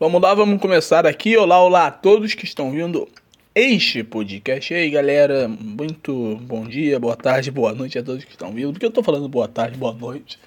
[0.00, 1.36] Vamos lá, vamos começar aqui.
[1.36, 3.06] Olá, olá a todos que estão vindo
[3.54, 4.72] este podcast.
[4.72, 8.72] E aí, galera, muito bom dia, boa tarde, boa noite a todos que estão vindo.
[8.72, 10.38] Por que eu tô falando boa tarde, boa noite?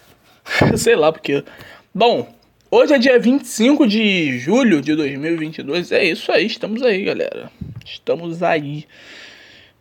[0.78, 1.44] Sei lá, porque.
[1.94, 2.34] Bom,
[2.70, 5.92] hoje é dia 25 de julho de 2022.
[5.92, 7.52] É isso aí, estamos aí, galera.
[7.84, 8.86] Estamos aí.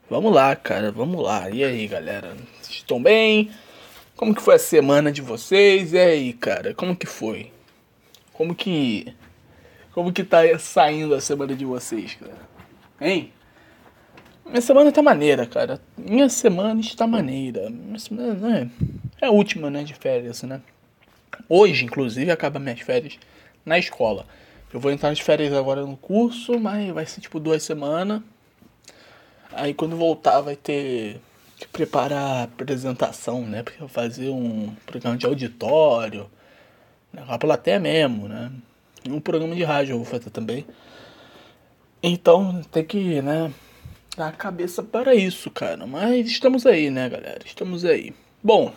[0.09, 1.49] Vamos lá, cara, vamos lá.
[1.49, 2.35] E aí, galera?
[2.69, 3.49] Estão bem?
[4.17, 5.93] Como que foi a semana de vocês?
[5.93, 7.54] E aí, cara, como que foi?
[8.37, 9.13] Como que.
[9.93, 12.37] Como que tá saindo a semana de vocês, cara?
[12.99, 13.31] Hein?
[14.45, 15.81] Minha semana tá maneira, cara.
[15.97, 17.69] Minha semana está maneira.
[17.69, 20.61] Minha semana é, é a última, né, de férias, né?
[21.47, 23.17] Hoje, inclusive, acaba minhas férias
[23.65, 24.25] na escola.
[24.73, 28.21] Eu vou entrar nas férias agora no curso, mas vai ser tipo duas semanas.
[29.53, 31.21] Aí quando voltar vai ter
[31.57, 33.63] que preparar a apresentação, né?
[33.63, 36.29] Porque eu fazer um programa de auditório
[37.39, 38.51] plateia mesmo, né?
[39.09, 40.65] Um programa de rádio eu vou fazer também.
[42.01, 43.51] Então tem que, né,
[44.15, 45.85] dar a cabeça para isso, cara.
[45.85, 47.39] Mas estamos aí, né, galera?
[47.45, 48.13] Estamos aí.
[48.43, 48.73] Bom,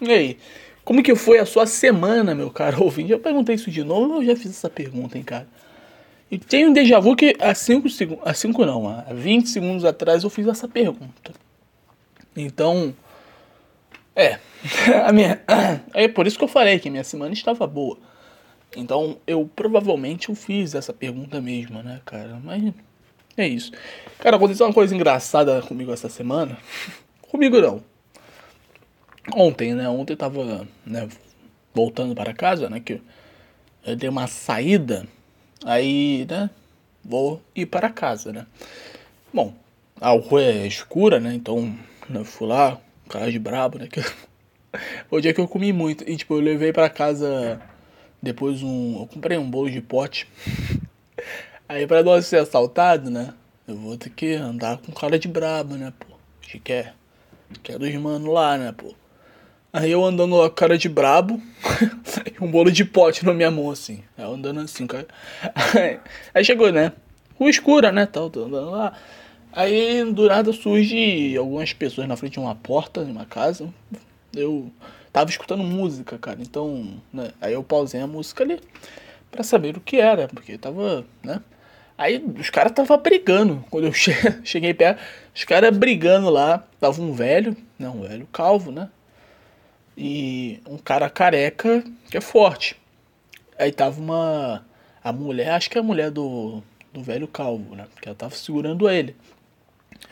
[0.00, 0.38] e aí?
[0.84, 3.12] Como que foi a sua semana, meu caro ouvinte?
[3.12, 5.46] Eu perguntei isso de novo eu já fiz essa pergunta, hein, cara?
[6.30, 8.24] E tem um déjà vu que há 5 segundos.
[8.26, 11.32] Há 5 não, há 20 segundos atrás eu fiz essa pergunta.
[12.36, 12.94] Então.
[14.20, 14.38] É.
[15.06, 15.40] a minha,
[15.94, 17.96] é por isso que eu falei que minha semana estava boa.
[18.76, 22.38] Então eu provavelmente eu fiz essa pergunta mesmo, né, cara?
[22.44, 22.74] Mas
[23.36, 23.72] é isso.
[24.18, 26.58] Cara, aconteceu uma coisa engraçada comigo essa semana.
[27.22, 27.82] comigo não.
[29.34, 29.88] Ontem, né?
[29.88, 31.08] Ontem eu tava, né,
[31.72, 32.78] voltando para casa, né?
[32.80, 33.00] Que
[33.86, 35.06] eu dei uma saída.
[35.64, 36.50] Aí, né?
[37.02, 38.46] Vou ir para casa, né?
[39.32, 39.54] Bom,
[39.98, 41.32] a rua é escura, né?
[41.34, 41.74] Então,
[42.12, 42.78] eu fui lá,
[43.10, 43.88] cara de brabo, né?
[45.10, 46.08] O dia que eu comi muito.
[46.08, 47.60] E tipo, eu levei para casa
[48.22, 49.00] depois um.
[49.00, 50.28] Eu comprei um bolo de pote.
[51.68, 53.34] Aí pra não ser assaltado, né?
[53.66, 56.14] Eu vou ter que andar com cara de brabo, né, pô?
[56.40, 56.94] Que quer.
[57.64, 58.94] Que é dos mano lá, né, pô?
[59.72, 61.40] Aí eu andando com cara de brabo
[62.40, 64.02] um bolo de pote na minha mão, assim.
[64.16, 65.06] Eu andando assim, cara.
[66.34, 66.92] Aí, chegou, né?
[67.38, 68.06] Rua escura, né?
[68.06, 68.92] Tal, tô andando lá.
[69.52, 73.68] Aí do nada surge algumas pessoas na frente de uma porta de uma casa
[74.34, 74.70] eu
[75.12, 76.38] tava escutando música, cara.
[76.40, 78.60] Então, né, aí eu pausei a música ali
[79.30, 81.40] para saber o que era, porque tava, né?
[81.96, 83.64] Aí os caras tava brigando.
[83.70, 84.12] Quando eu che
[84.44, 85.02] cheguei perto,
[85.34, 86.64] os caras brigando lá.
[86.80, 87.88] Tava um velho, né?
[87.88, 88.88] Um velho calvo, né?
[89.96, 92.76] E um cara careca que é forte.
[93.58, 94.64] Aí tava uma.
[95.02, 96.62] A mulher, acho que é a mulher do,
[96.92, 97.86] do velho calvo, né?
[97.92, 99.14] Porque ela tava segurando ele.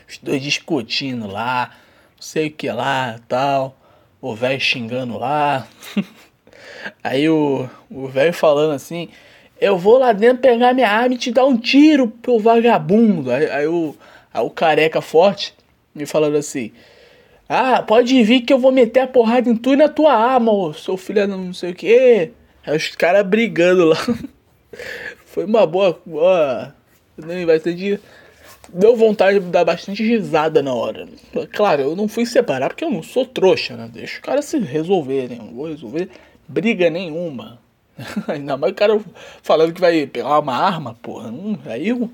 [0.09, 1.69] Os dois discutindo lá,
[2.15, 3.77] não sei o que lá tal
[4.19, 5.67] o velho xingando lá.
[7.03, 7.69] Aí o
[8.11, 9.09] velho falando assim:
[9.61, 13.31] Eu vou lá dentro pegar minha arma e te dar um tiro pro vagabundo.
[13.31, 13.95] Aí, aí, o,
[14.33, 15.53] aí o careca forte
[15.93, 16.71] me falando assim:
[17.47, 20.51] Ah, pode vir que eu vou meter a porrada em tu e na tua arma,
[20.51, 22.31] ô, seu filho não sei o que.
[22.65, 23.97] Aí os caras brigando lá.
[25.25, 26.01] Foi uma boa.
[26.03, 26.75] boa
[27.15, 27.99] nem vai ser dia
[28.73, 31.07] deu vontade de dar bastante risada na hora.
[31.53, 33.89] Claro, eu não fui separar porque eu não sou trouxa, né?
[33.91, 35.37] Deixa os caras se resolverem.
[35.37, 36.09] Eu não vou resolver
[36.47, 37.59] briga nenhuma.
[38.27, 38.99] Ainda mais o cara
[39.41, 41.31] falando que vai pegar uma arma, porra.
[41.31, 42.09] Não, aí, eu,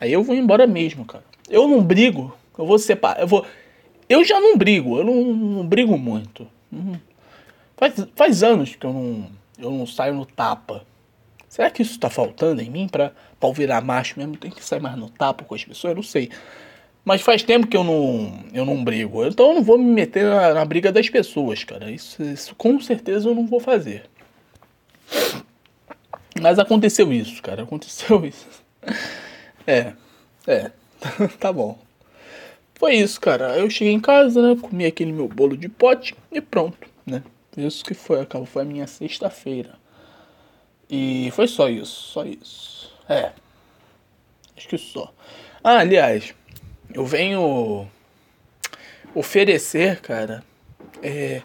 [0.00, 1.24] aí eu vou embora mesmo, cara.
[1.48, 2.36] Eu não brigo.
[2.58, 3.20] Eu vou separar.
[3.20, 3.44] Eu vou.
[4.08, 4.98] Eu já não brigo.
[4.98, 6.46] Eu não, não brigo muito.
[7.76, 9.26] Faz, faz anos que eu não,
[9.58, 10.84] eu não saio no tapa.
[11.48, 14.36] Será que isso tá faltando em mim pra, pra eu virar macho mesmo?
[14.36, 15.92] Tem que sair mais no tapa com as pessoas?
[15.92, 16.30] Eu não sei.
[17.04, 19.24] Mas faz tempo que eu não, eu não brigo.
[19.24, 21.90] Então eu não vou me meter na, na briga das pessoas, cara.
[21.90, 24.10] Isso, isso com certeza eu não vou fazer.
[26.40, 27.62] Mas aconteceu isso, cara.
[27.62, 28.46] Aconteceu isso.
[29.66, 29.92] É.
[30.46, 30.70] É.
[31.38, 31.78] tá bom.
[32.74, 33.56] Foi isso, cara.
[33.56, 34.60] Eu cheguei em casa, né?
[34.60, 37.22] Comi aquele meu bolo de pote e pronto, né?
[37.56, 38.46] Isso que foi, acabou.
[38.46, 39.74] Foi a minha sexta-feira.
[40.90, 42.75] E foi só isso, só isso.
[43.08, 43.32] É.
[44.56, 45.12] Acho que só.
[45.62, 46.34] Ah, aliás,
[46.92, 47.88] eu venho
[49.14, 50.42] oferecer, cara,
[51.02, 51.42] é,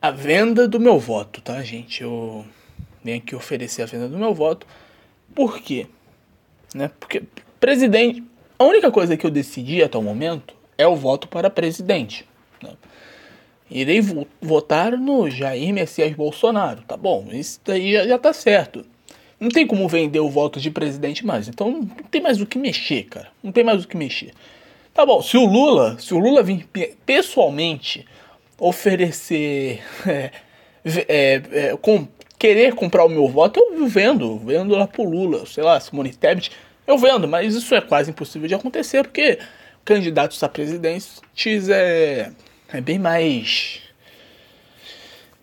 [0.00, 2.02] a venda do meu voto, tá, gente?
[2.02, 2.44] Eu
[3.02, 4.66] venho aqui oferecer a venda do meu voto.
[5.34, 5.86] Por quê?
[6.74, 6.90] Né?
[7.00, 7.22] Porque
[7.58, 8.22] presidente,
[8.58, 12.26] a única coisa que eu decidi até o momento é o voto para presidente.
[12.62, 12.74] Né?
[13.70, 16.82] Irei vo votar no Jair Messias Bolsonaro.
[16.82, 18.84] Tá bom, isso daí já, já tá certo.
[19.38, 21.48] Não tem como vender o voto de presidente mais.
[21.48, 23.28] Então não tem mais o que mexer, cara.
[23.42, 24.32] Não tem mais o que mexer.
[24.94, 26.66] Tá bom, se o Lula, se o Lula vir
[27.04, 28.06] pessoalmente
[28.58, 30.30] oferecer é,
[30.84, 35.62] é, é, com, querer comprar o meu voto, eu vendo, vendo lá pro Lula, sei
[35.62, 36.50] lá, Simone Tebet,
[36.86, 39.38] eu vendo, mas isso é quase impossível de acontecer, porque
[39.84, 41.20] candidatos a presidentes
[41.68, 42.30] é,
[42.72, 43.80] é bem mais.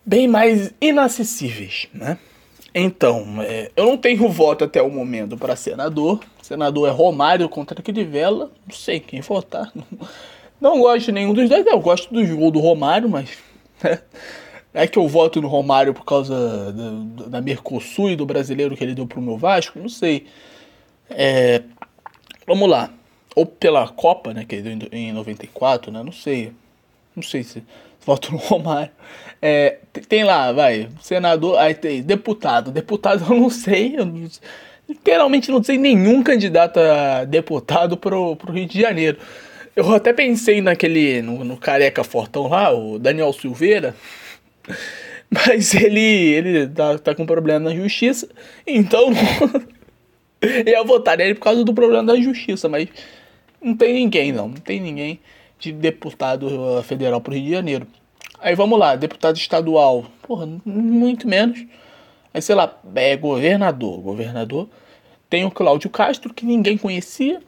[0.04, 2.18] bem mais inacessíveis, né?
[2.74, 6.18] Então, é, eu não tenho voto até o momento para senador.
[6.42, 8.50] senador é Romário contra Crivella.
[8.66, 9.70] Não sei quem votar.
[9.72, 10.08] Não,
[10.60, 11.64] não gosto de nenhum dos dois.
[11.64, 13.38] Eu gosto do jogo do Romário, mas.
[13.84, 14.00] É,
[14.72, 18.82] é que eu voto no Romário por causa da, da Mercosul e do brasileiro que
[18.82, 19.78] ele deu pro meu Vasco?
[19.78, 20.26] Não sei.
[21.08, 21.62] É,
[22.44, 22.90] vamos lá.
[23.36, 24.44] Ou pela Copa, né?
[24.44, 26.02] Que ele deu em 94, né?
[26.02, 26.52] Não sei.
[27.14, 27.62] Não sei se
[28.04, 28.90] voto no Romário.
[29.40, 29.78] É,
[30.08, 32.70] tem lá, vai, senador, aí tem deputado.
[32.70, 34.28] Deputado eu não sei, eu não,
[34.88, 39.18] literalmente não sei nenhum candidato a deputado pro, pro Rio de Janeiro.
[39.76, 43.94] Eu até pensei naquele, no, no careca fortão lá, o Daniel Silveira,
[45.28, 48.28] mas ele, ele tá, tá com problema na justiça,
[48.66, 49.10] então
[50.40, 52.88] eu votar nele por causa do problema da justiça, mas
[53.60, 55.18] não tem ninguém não, não tem ninguém
[55.64, 57.86] de deputado uh, federal pro Rio de Janeiro.
[58.40, 61.64] Aí vamos lá, deputado estadual, porra, muito menos.
[62.32, 64.68] Aí sei lá, é governador, governador.
[65.30, 67.40] Tem o Cláudio Castro, que ninguém conhecia.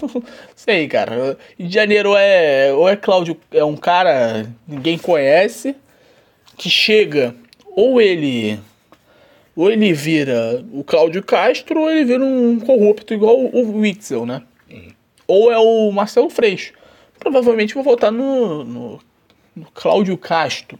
[0.54, 1.36] sei, cara.
[1.58, 2.72] Rio de Janeiro é.
[2.72, 3.36] Ou é Cláudio.
[3.50, 5.74] É um cara ninguém conhece.
[6.56, 7.34] Que chega.
[7.66, 8.58] Ou ele.
[9.56, 14.42] Ou ele vira o Cláudio Castro, ou ele vira um corrupto igual o Witzel, né?
[15.26, 16.72] Ou é o Marcelo Freixo
[17.20, 19.00] provavelmente vou votar no, no,
[19.54, 20.78] no Cláudio Castro.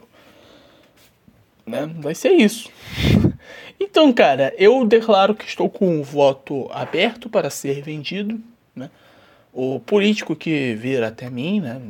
[1.65, 1.89] Né?
[2.01, 2.69] Vai ser isso.
[3.83, 8.39] Então, cara, eu declaro que estou com o voto aberto para ser vendido.
[8.77, 8.91] Né?
[9.55, 11.81] O político que vir até mim, né?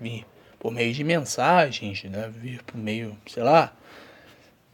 [0.00, 0.24] vir
[0.60, 2.30] por meio de mensagens, né?
[2.32, 3.72] vir por meio, sei lá.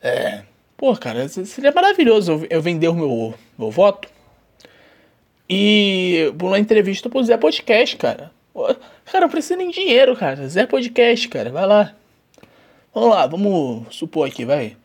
[0.03, 0.43] É,
[0.77, 4.07] pô, cara, seria maravilhoso eu vender o meu, meu voto.
[5.49, 8.31] E por uma entrevista pro Zé Podcast, cara.
[9.17, 10.47] Cara, precisa nem dinheiro, cara.
[10.47, 11.51] Zé Podcast, cara.
[11.51, 11.97] Vai lá.
[12.93, 14.77] Vamos lá, vamos supor aqui, vai.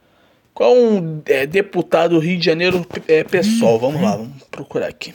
[0.54, 3.78] Qual um é, deputado Rio de Janeiro é, PSOL?
[3.78, 5.14] Vamos lá, vamos procurar aqui.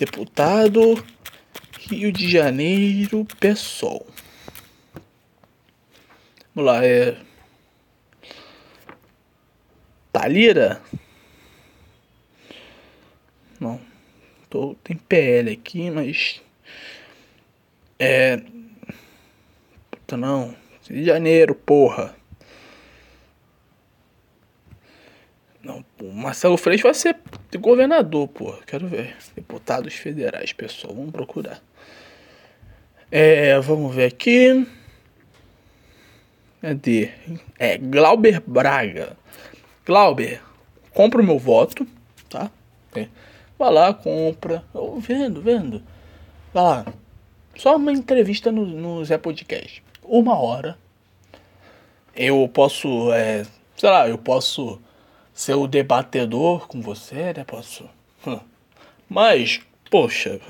[0.00, 1.00] Deputado
[1.78, 4.04] Rio de Janeiro PSOL.
[6.56, 7.16] Vamos lá, é.
[10.10, 10.82] Talira?
[13.60, 13.80] Não.
[14.50, 16.42] Tô, tem PL aqui, mas
[17.98, 18.40] é.
[19.90, 20.54] Puta não.
[20.88, 22.14] Rio de Janeiro, porra.
[25.62, 27.16] Não, o Marcelo Freixo vai ser
[27.58, 28.58] governador, porra.
[28.66, 29.16] Quero ver.
[29.34, 30.94] Deputados federais, pessoal.
[30.94, 31.60] Vamos procurar.
[33.10, 34.66] É, vamos ver aqui.
[36.60, 37.10] Cadê?
[37.58, 39.16] É, Glauber Braga.
[39.86, 40.40] Glauber,
[40.92, 41.86] compra o meu voto,
[42.28, 42.50] tá?
[42.94, 43.06] É.
[43.58, 44.64] Vai lá, compra.
[44.72, 45.82] Oh, vendo, vendo.
[46.52, 46.86] Vai lá.
[47.56, 49.82] Só uma entrevista no, no Zé Podcast.
[50.02, 50.76] Uma hora.
[52.14, 53.44] Eu posso, é,
[53.76, 54.80] sei lá, eu posso
[55.32, 57.44] ser o debatedor com você, né?
[57.44, 57.88] Posso.
[59.08, 59.60] Mas,
[59.90, 60.40] poxa,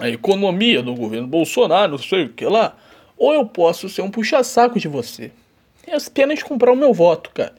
[0.00, 2.76] a economia do governo Bolsonaro, não sei o que lá.
[3.16, 5.32] Ou eu posso ser um puxa-saco de você.
[5.86, 7.54] É apenas comprar o meu voto, cara.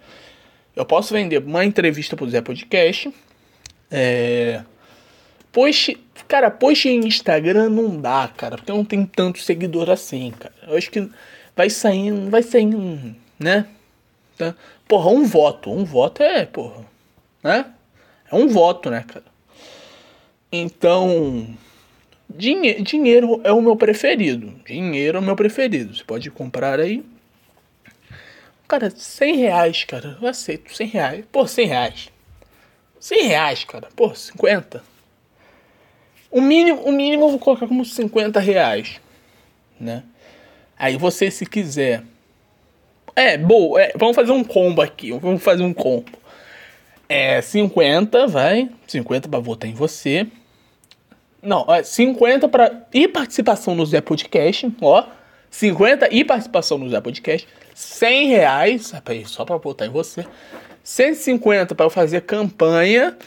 [0.76, 3.14] Eu posso vender uma entrevista pro Zé Podcast.
[3.92, 4.64] É
[6.30, 10.54] cara, post em Instagram não dá, cara, porque não tem tanto seguidor assim, cara.
[10.68, 11.10] Eu acho que
[11.56, 13.66] vai saindo, vai saindo, né?
[14.38, 14.56] Tá?
[14.88, 16.86] Porra, um voto, um voto é, porra,
[17.44, 17.66] né?
[18.32, 19.26] É um voto, né, cara?
[20.52, 21.48] Então,
[22.30, 24.54] dinhe dinheiro é o meu preferido.
[24.66, 25.96] Dinheiro é o meu preferido.
[25.96, 27.04] Você pode comprar aí.
[28.68, 30.18] Cara, 100 reais, cara.
[30.22, 30.76] Eu aceito.
[30.76, 31.26] 100 reais.
[31.32, 32.10] Pô, 100 reais.
[33.00, 33.90] 100 reais, cara.
[33.96, 34.84] Pô, 50.
[36.32, 39.02] O mínimo, o mínimo eu vou colocar como 50 reais,
[39.80, 40.04] né?
[40.78, 42.04] Aí você, se quiser...
[43.16, 46.12] É, boa, é, vamos fazer um combo aqui, vamos fazer um combo.
[47.08, 50.28] É 50, vai, 50 para votar em você.
[51.42, 55.06] Não, é 50 para e participação no Zé Podcast, ó.
[55.50, 57.48] 50 e participação no Zé Podcast.
[57.74, 58.94] 100 reais,
[59.26, 60.26] só para votar em você.
[60.84, 63.18] 150 para eu fazer campanha.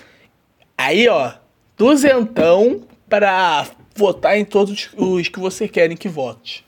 [0.76, 1.32] Aí, ó,
[1.76, 2.82] duzentão
[3.12, 6.64] para votar em todos os que você querem que vote.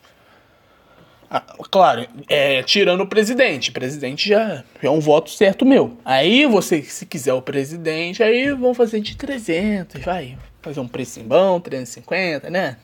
[1.31, 3.71] Ah, claro, é, tirando o presidente.
[3.71, 5.97] O presidente já é um voto certo meu.
[6.05, 10.37] Aí você, se quiser o presidente, aí vão fazer de 300, vai.
[10.61, 12.77] Fazer um preço bom, 350, né?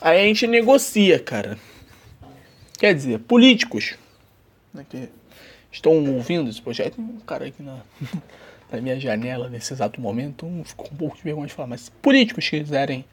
[0.00, 1.58] Aí a gente negocia, cara.
[2.78, 3.96] Quer dizer, políticos
[4.72, 5.08] né, que
[5.72, 6.94] estão ouvindo esse projeto.
[6.94, 7.80] Tem um cara aqui na,
[8.70, 10.46] na minha janela nesse exato momento.
[10.46, 13.04] Um ficou um pouco de vergonha de falar, mas políticos que quiserem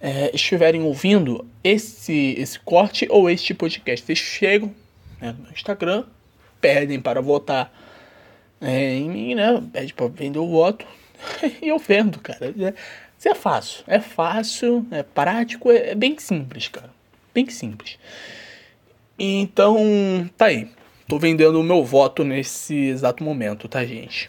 [0.00, 4.74] é, estiverem ouvindo esse, esse corte ou este podcast, vocês chegam
[5.20, 6.04] né, no Instagram,
[6.60, 7.72] pedem para votar
[8.60, 9.62] é, em mim, né?
[9.72, 10.84] Pede para vender o voto
[11.62, 12.46] e eu vendo, cara.
[12.46, 12.74] É,
[13.16, 16.90] isso é fácil, é fácil, é prático, é, é bem simples, cara.
[17.32, 17.96] Bem simples.
[19.16, 20.68] Então, tá aí.
[21.08, 24.28] Tô vendendo o meu voto nesse exato momento, tá, gente?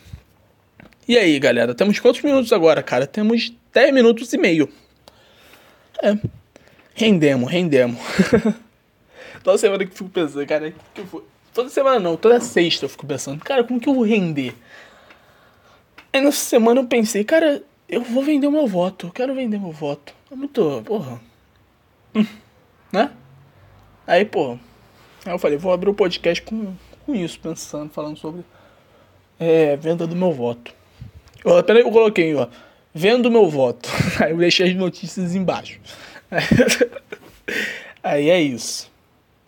[1.07, 3.05] E aí, galera, temos quantos minutos agora, cara?
[3.05, 4.69] Temos 10 minutos e meio.
[6.01, 6.17] É.
[6.95, 7.99] Rendemos, rendemos.
[9.43, 12.89] toda semana que eu fico pensando, cara, que eu toda semana não, toda sexta eu
[12.89, 14.55] fico pensando, cara, como que eu vou render?
[16.11, 19.59] Aí nessa semana eu pensei, cara, eu vou vender o meu voto, eu quero vender
[19.59, 20.13] meu voto.
[20.31, 21.21] É muito, porra.
[22.15, 22.25] Hum,
[22.91, 23.11] né?
[24.05, 24.57] Aí, pô,
[25.25, 26.73] aí eu falei, vou abrir o um podcast com,
[27.05, 28.43] com isso, pensando, falando sobre
[29.39, 30.73] é, venda do meu voto.
[31.43, 32.47] Eu, peraí, eu coloquei, ó.
[32.93, 33.89] Vendo meu voto.
[34.23, 35.79] Aí eu deixei as notícias embaixo.
[38.03, 38.91] Aí é isso.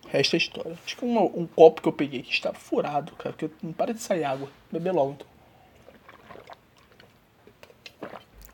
[0.07, 0.77] Resta a história.
[0.85, 3.93] Acho que um, um copo que eu peguei que está furado, cara, porque não para
[3.93, 4.49] de sair água.
[4.71, 5.27] Beber logo então.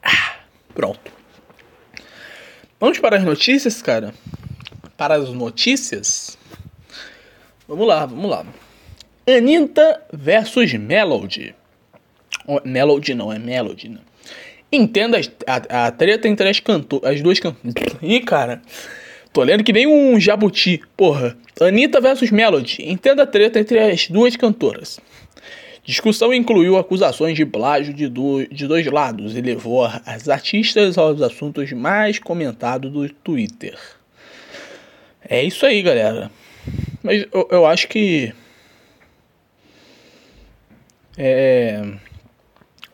[0.04, 0.38] Ah,
[0.74, 1.12] pronto.
[2.80, 4.14] Vamos para as notícias, cara?
[4.98, 6.38] Para as notícias?
[7.68, 8.46] Vamos lá, vamos lá.
[9.28, 11.56] Anitta versus Melody.
[12.66, 14.00] Melody não, é Melody, né?
[14.72, 17.12] Entenda a, a treta entre as cantoras.
[17.12, 17.98] As duas cantoras.
[18.02, 18.62] Ih, cara.
[19.34, 20.82] Tô lendo que nem um jabuti.
[20.96, 21.38] Porra.
[21.60, 22.78] Anitta versus Melody.
[22.90, 25.00] Entenda a treta entre as duas cantoras.
[25.84, 31.22] Discussão incluiu acusações de plágio de, do, de dois lados e levou as artistas aos
[31.22, 33.78] assuntos mais comentados do Twitter.
[35.28, 36.32] É isso aí, galera.
[37.02, 38.32] Mas eu, eu acho que.
[41.18, 41.84] É.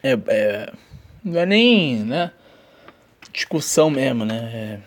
[0.03, 0.17] É.
[0.27, 0.73] é
[1.23, 2.31] não é nem, né?
[3.33, 4.49] Discussão mesmo, né?
[4.53, 4.79] É,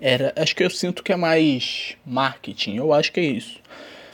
[0.00, 2.76] era, acho que eu sinto que é mais marketing.
[2.76, 3.60] Eu acho que é isso.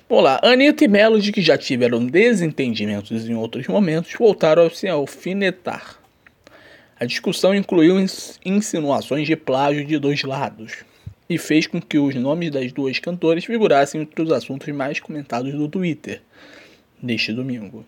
[0.09, 0.41] Vamos lá.
[0.43, 5.99] Anitta e Melody, que já tiveram desentendimentos em outros momentos, voltaram a se alfinetar.
[6.99, 7.97] A discussão incluiu
[8.45, 10.85] insinuações de plágio de dois lados
[11.29, 15.53] e fez com que os nomes das duas cantoras figurassem entre os assuntos mais comentados
[15.53, 16.21] do Twitter
[17.03, 17.85] neste domingo.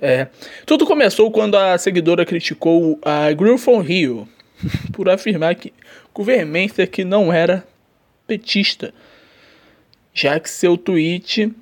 [0.00, 0.28] É.
[0.64, 4.26] Tudo começou quando a seguidora criticou a Griffon Rio
[4.94, 5.74] por afirmar que
[6.12, 7.66] com veemência que não era
[8.26, 8.94] petista,
[10.14, 11.52] já que seu tweet.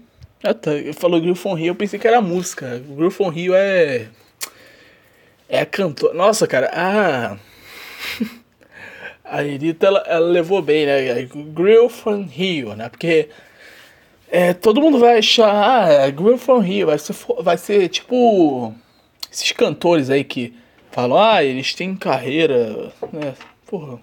[0.42, 2.80] Ah, tá, falou Griffon Rio, eu pensei que era música.
[2.96, 4.06] Griffon Rio é.
[5.48, 6.14] É a cantora.
[6.14, 7.36] Nossa, cara, a.
[9.24, 11.28] a Edita ela, ela levou bem, né?
[11.52, 12.88] Griffon Rio, né?
[12.88, 13.30] Porque
[14.30, 18.74] é, todo mundo vai achar, ah, é Girl from Rio, vai ser, vai ser tipo
[19.30, 20.54] esses cantores aí que
[20.90, 23.34] falam, ah, eles têm carreira, né,
[23.66, 23.98] porra,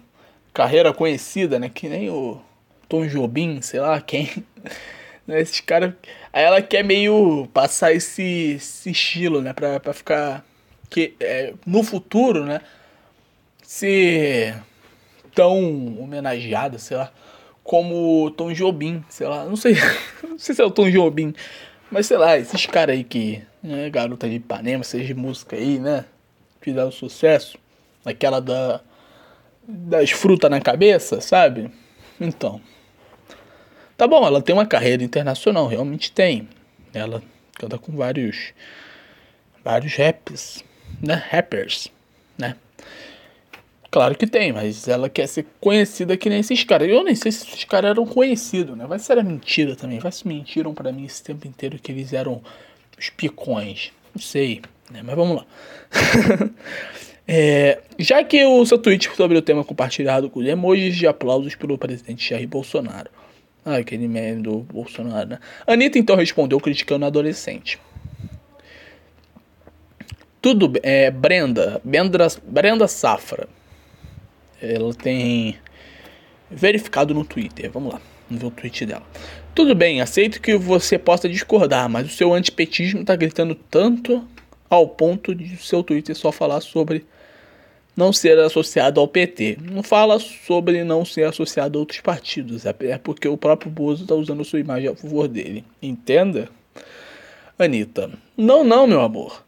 [0.53, 2.39] carreira conhecida, né, que nem o
[2.87, 4.29] Tom Jobim, sei lá quem,
[5.27, 5.93] né, esses caras,
[6.33, 10.45] aí ela quer meio passar esse, esse estilo, né, pra, pra ficar,
[10.89, 12.61] que é, no futuro, né,
[13.61, 14.55] ser
[15.33, 17.11] tão homenageada, sei lá,
[17.65, 19.75] como Tom Jobim, sei lá, não sei,
[20.23, 21.33] não sei se é o Tom Jobim,
[21.89, 25.79] mas sei lá, esses caras aí que, né, garota de Ipanema, seja de música aí,
[25.79, 26.05] né,
[26.61, 27.57] fizeram sucesso,
[28.05, 28.79] aquela da
[29.67, 31.71] das frutas na cabeça, sabe?
[32.21, 32.61] Então,
[33.97, 36.47] tá bom, ela tem uma carreira internacional, realmente tem.
[36.93, 37.23] Ela
[37.55, 38.53] canta com vários
[39.63, 40.63] vários raps,
[41.01, 41.91] né, rappers,
[42.37, 42.55] né?
[43.91, 46.89] Claro que tem, mas ela quer ser conhecida que nem esses caras.
[46.89, 48.85] Eu nem sei se esses caras eram conhecidos, né?
[48.85, 49.99] Vai ser mentira também.
[49.99, 52.41] Vai se mentiram para mim esse tempo inteiro que eles eram
[52.97, 53.91] os picões.
[54.13, 54.61] Não sei,
[54.91, 55.01] né?
[55.03, 55.45] Mas vamos lá.
[57.27, 61.77] é, já que o seu tweet sobre o tema compartilhado com emojis de aplausos pelo
[61.77, 63.09] presidente Jair Bolsonaro.
[63.63, 65.39] Ah, aquele meme do Bolsonaro, né?
[65.65, 67.79] Anitta então respondeu criticando a adolescente.
[70.41, 70.73] Tudo.
[70.83, 73.47] É, Brenda, Brenda, Brenda Safra
[74.61, 75.57] ela tem
[76.49, 77.69] verificado no Twitter.
[77.71, 79.03] Vamos lá, vamos ver o tweet dela.
[79.53, 84.27] Tudo bem, aceito que você possa discordar, mas o seu antipetismo está gritando tanto
[84.69, 87.05] ao ponto de o seu Twitter só falar sobre
[87.95, 89.57] não ser associado ao PT.
[89.61, 92.65] Não fala sobre não ser associado a outros partidos.
[92.65, 95.63] É, é porque o próprio Bozo está usando sua imagem a favor dele.
[95.81, 96.49] Entenda?
[97.57, 98.11] Anitta.
[98.35, 99.43] Não, não, meu amor.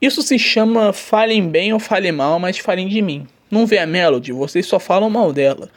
[0.00, 3.26] Isso se chama falem bem ou falem mal, mas falem de mim.
[3.50, 5.70] Não vê a Melody, vocês só falam mal dela.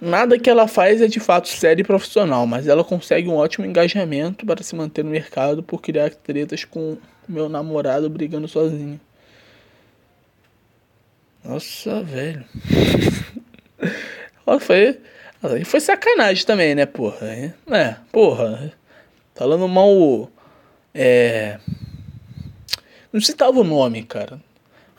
[0.00, 3.64] Nada que ela faz é de fato sério e profissional, mas ela consegue um ótimo
[3.64, 6.96] engajamento para se manter no mercado por criar tretas com
[7.28, 9.00] meu namorado brigando sozinho.
[11.44, 12.44] Nossa, velho.
[14.60, 14.98] foi,
[15.64, 17.26] foi sacanagem também, né, porra?
[17.70, 18.72] É, porra.
[19.34, 20.30] Falando mal.
[20.94, 21.58] É.
[23.12, 24.40] Não citava o nome, cara.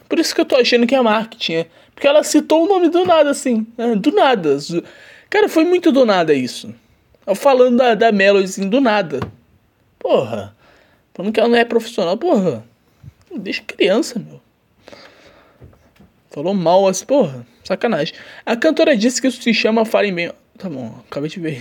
[0.07, 1.55] Por isso que eu tô achando que é marketing.
[1.55, 1.67] É.
[1.93, 3.65] Porque ela citou o nome do nada, assim.
[3.77, 4.57] É, do nada.
[5.29, 6.73] Cara, foi muito do nada isso.
[7.35, 9.19] Falando da, da Melody, assim, do nada.
[9.99, 10.55] Porra.
[11.13, 12.63] Falando que ela não é profissional, porra.
[13.35, 14.41] Deixa criança, meu.
[16.29, 17.45] Falou mal assim, porra.
[17.63, 18.13] Sacanagem.
[18.45, 20.31] A cantora disse que isso se chama Falem Bem.
[20.57, 21.59] Tá bom, acabei de ver.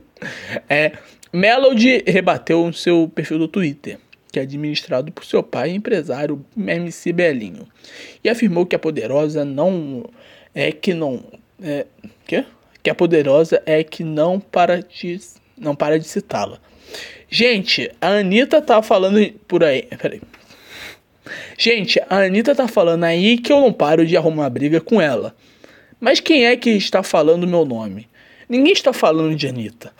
[0.68, 0.92] é.
[1.32, 3.98] Melody rebateu no seu perfil do Twitter
[4.34, 7.68] que é administrado por seu pai, empresário MC Belinho,
[8.22, 10.04] e afirmou que a poderosa não
[10.52, 11.22] é que não
[11.62, 11.86] é
[12.26, 12.44] que
[12.82, 15.20] que a poderosa é que não para de
[15.56, 16.58] não para de citá-la.
[17.30, 19.88] Gente, a Anitta tá falando por aí.
[20.02, 20.20] Peraí.
[21.56, 25.34] Gente, a Anitta tá falando aí que eu não paro de arrumar briga com ela.
[26.00, 28.08] Mas quem é que está falando meu nome?
[28.48, 29.92] Ninguém está falando de Anitta.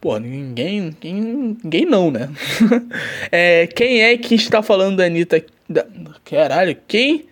[0.00, 1.58] Pô, ninguém, ninguém.
[1.62, 2.30] Ninguém não, né?
[3.30, 5.44] é, quem é que está falando da Anitta?
[5.68, 5.86] Da,
[6.24, 7.26] caralho, quem.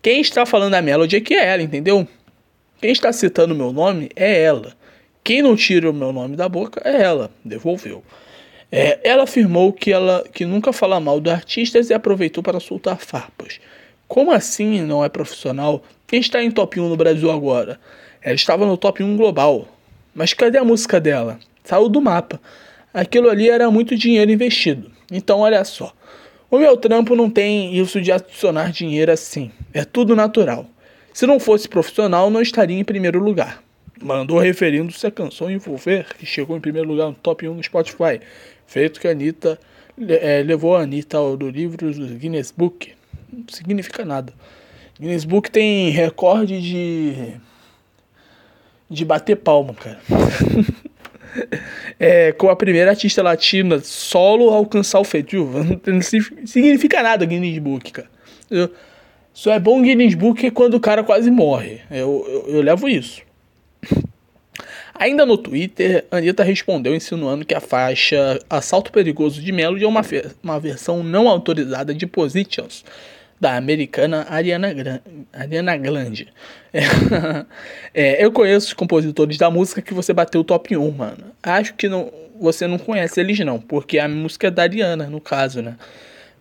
[0.00, 2.06] Quem está falando da Melody é que é ela, entendeu?
[2.80, 4.74] Quem está citando meu nome é ela.
[5.24, 7.30] Quem não tira o meu nome da boca é ela.
[7.42, 8.04] Devolveu.
[8.70, 12.98] É, ela afirmou que ela que nunca fala mal dos artistas e aproveitou para soltar
[12.98, 13.58] farpas.
[14.06, 15.82] Como assim não é profissional?
[16.06, 17.80] Quem está em top 1 no Brasil agora?
[18.20, 19.66] Ela estava no top 1 global.
[20.14, 21.38] Mas cadê a música dela?
[21.64, 22.40] Saiu do mapa.
[22.92, 24.90] Aquilo ali era muito dinheiro investido.
[25.10, 25.92] Então, olha só.
[26.50, 29.50] O meu trampo não tem isso de adicionar dinheiro assim.
[29.72, 30.66] É tudo natural.
[31.12, 33.62] Se não fosse profissional, não estaria em primeiro lugar.
[34.00, 38.20] Mandou referindo-se à canção Envolver, que chegou em primeiro lugar no top 1 no Spotify.
[38.66, 39.58] Feito que a Anitta
[40.08, 42.92] é, levou a Anitta ao do livro do Guinness Book.
[43.32, 44.32] Não significa nada.
[45.00, 47.34] Guinness Book tem recorde de.
[48.88, 50.00] de bater palma, cara.
[51.98, 55.36] é, com a primeira artista latina solo a alcançar o feito.
[55.86, 58.08] Não significa nada Guinness Book, cara.
[58.50, 58.70] Eu,
[59.32, 61.80] só é bom Guinness Book quando o cara quase morre.
[61.90, 63.22] Eu, eu, eu levo isso.
[64.94, 70.02] Ainda no Twitter, Anitta respondeu insinuando que a faixa Assalto Perigoso de Melody é uma,
[70.42, 72.84] uma versão não autorizada de Positions,
[73.44, 76.28] da americana Ariana, Gran Ariana Grande.
[76.72, 76.80] É,
[77.92, 81.26] é, eu conheço os compositores da música que você bateu o top 1, mano.
[81.42, 85.20] Acho que não, você não conhece eles não, porque a música é da Ariana, no
[85.20, 85.76] caso, né?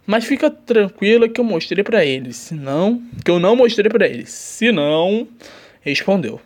[0.08, 2.38] Mas fica tranquila que eu mostrei para eles.
[2.38, 4.30] Se não, que eu não mostrei para eles.
[4.30, 5.28] Se não,
[5.82, 6.39] respondeu.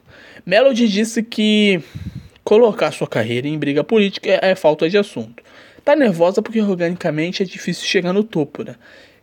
[0.43, 1.80] Melody disse que
[2.43, 5.43] colocar sua carreira em briga política é, é falta de assunto.
[5.86, 8.76] Tá nervosa porque organicamente é difícil chegar no topo, né?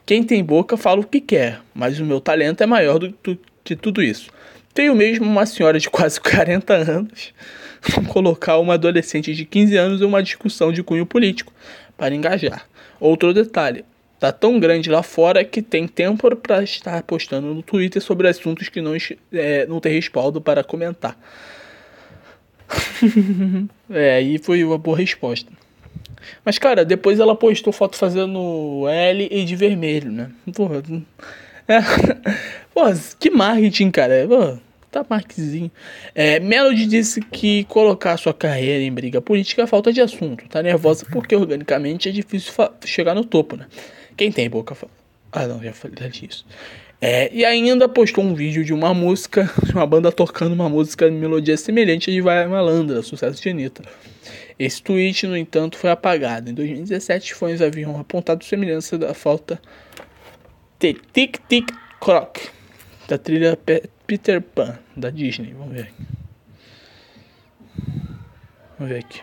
[0.07, 3.15] Quem tem boca fala o que quer, mas o meu talento é maior do
[3.63, 4.31] que tudo isso.
[4.75, 7.33] Tenho mesmo uma senhora de quase 40 anos
[8.09, 11.53] colocar uma adolescente de 15 anos em uma discussão de cunho político
[11.97, 12.67] para engajar.
[12.99, 13.85] Outro detalhe,
[14.19, 18.69] tá tão grande lá fora que tem tempo para estar postando no Twitter sobre assuntos
[18.69, 18.95] que não,
[19.33, 21.19] é, não tem respaldo para comentar.
[23.91, 25.53] é, aí foi uma boa resposta.
[26.45, 30.31] Mas, cara, depois ela postou foto fazendo L e de vermelho, né?
[30.55, 30.83] Porra.
[31.69, 31.79] É.
[32.75, 34.27] Porra, que marketing, cara.
[34.27, 35.71] Porra, tá marketing.
[36.15, 40.49] É, Melody disse que colocar sua carreira em briga política é falta de assunto.
[40.49, 42.53] Tá nervosa porque organicamente é difícil
[42.85, 43.67] chegar no topo, né?
[44.17, 44.93] Quem tem boca fala.
[45.33, 46.47] Ah, não, já falei disso.
[47.01, 51.11] É, e ainda postou um vídeo de uma música, de uma banda tocando uma música
[51.11, 53.83] de melodia semelhante de Vai Malandra, sucesso de Anitta.
[54.59, 56.51] Esse tweet, no entanto, foi apagado.
[56.51, 59.61] Em 2017, fãs haviam apontado semelhança da falta
[60.79, 62.39] de Tic Tic Croc
[63.09, 63.59] da trilha
[64.07, 65.53] Peter Pan da Disney.
[65.53, 66.05] Vamos ver aqui.
[68.79, 69.21] Vamos ver aqui.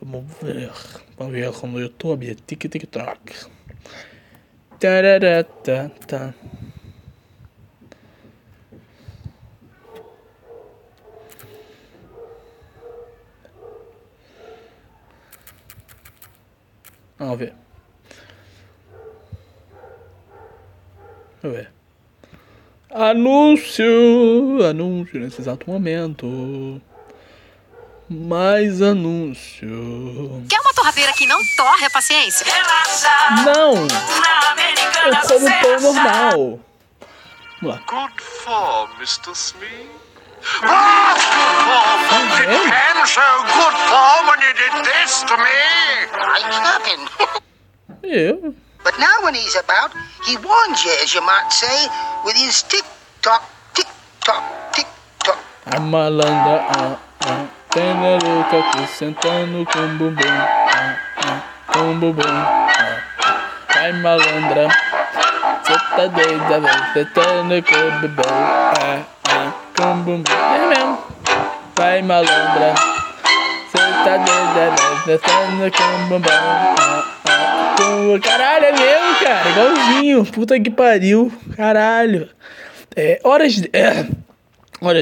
[0.00, 0.70] Vamos ver.
[1.16, 2.34] Vamos ver no YouTube.
[2.46, 3.48] Tic Tic Croc.
[4.80, 5.90] Tarará, tá,
[17.22, 17.54] Vamos ver.
[21.40, 21.72] Vamos ver.
[22.90, 24.66] Anúncio!
[24.68, 26.82] Anúncio nesse exato momento.
[28.10, 30.44] Mais anúncio.
[30.48, 32.44] Quer uma torradeira que não torre a paciência?
[33.44, 33.74] Não!
[35.06, 36.60] Eu como pão normal.
[37.62, 38.12] Vamos lá.
[38.18, 39.32] form, Mr.
[39.32, 40.01] Smee?
[40.42, 42.26] Most good form!
[42.42, 45.58] It can show good form when you did this to me!
[46.10, 47.06] I happened.
[48.02, 48.54] Eu.
[48.82, 49.92] but now when he's about,
[50.26, 51.86] he warns you, as you might say,
[52.24, 52.84] with his tick
[53.22, 53.42] tock,
[53.74, 53.86] tick
[54.26, 54.42] tock,
[54.74, 54.86] tick
[55.22, 55.38] tock.
[55.66, 62.22] A malandra, ah, ah, tem a louca aqui sentando com bumbum, ah, ah, com bumbum,
[62.26, 63.92] ah, ah.
[64.02, 64.68] Malandra,
[65.64, 69.21] cê tá doida, vai sentando com bumbum, ah, ah,
[69.84, 70.98] É mesmo.
[71.76, 72.72] Vai malandra,
[73.68, 74.70] cê tá doida,
[75.04, 76.74] vai sentando com ah,
[77.26, 78.20] ah.
[78.22, 82.28] Caralho, é mesmo, cara, igualzinho, puta que pariu, caralho.
[82.94, 83.54] É, horas...
[83.54, 83.70] De...
[83.72, 84.06] É.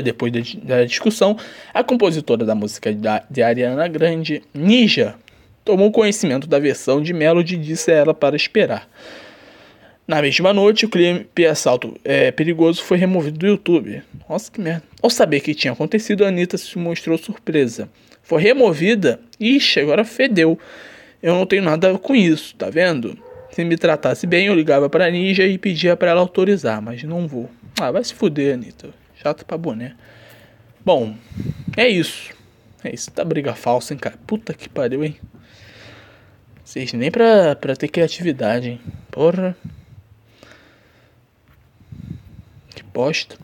[0.02, 1.36] Depois da, da discussão,
[1.74, 5.14] a compositora da música da, de Ariana Grande, Ninja,
[5.62, 8.88] tomou conhecimento da versão de Melody e disse a ela para esperar.
[10.10, 14.02] Na mesma noite, o clipe Assalto é, Perigoso foi removido do YouTube.
[14.28, 14.82] Nossa, que merda.
[15.00, 17.88] Ao saber que tinha acontecido, a Anitta se mostrou surpresa.
[18.20, 19.20] Foi removida?
[19.38, 20.58] Ixi, agora fedeu.
[21.22, 23.16] Eu não tenho nada com isso, tá vendo?
[23.52, 27.28] Se me tratasse bem, eu ligava pra Ninja e pedia pra ela autorizar, mas não
[27.28, 27.48] vou.
[27.80, 28.88] Ah, vai se fuder, Anitta.
[29.14, 29.94] Chato pra boné.
[30.84, 31.14] Bom,
[31.76, 32.34] é isso.
[32.82, 33.12] É isso.
[33.12, 34.18] Tá briga falsa, hein, cara.
[34.26, 35.14] Puta que pariu, hein.
[36.64, 38.80] Vocês nem pra, pra ter criatividade, hein.
[39.08, 39.56] Porra.
[42.74, 43.36] Que bosta.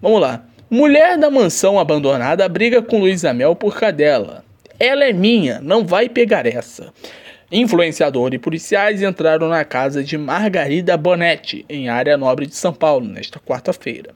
[0.00, 0.44] Vamos lá.
[0.70, 4.44] Mulher da mansão abandonada briga com Luísa Mel por cadela.
[4.78, 6.92] Ela é minha, não vai pegar essa.
[7.52, 13.06] Influenciador e policiais entraram na casa de Margarida Bonetti, em área nobre de São Paulo,
[13.06, 14.14] nesta quarta-feira.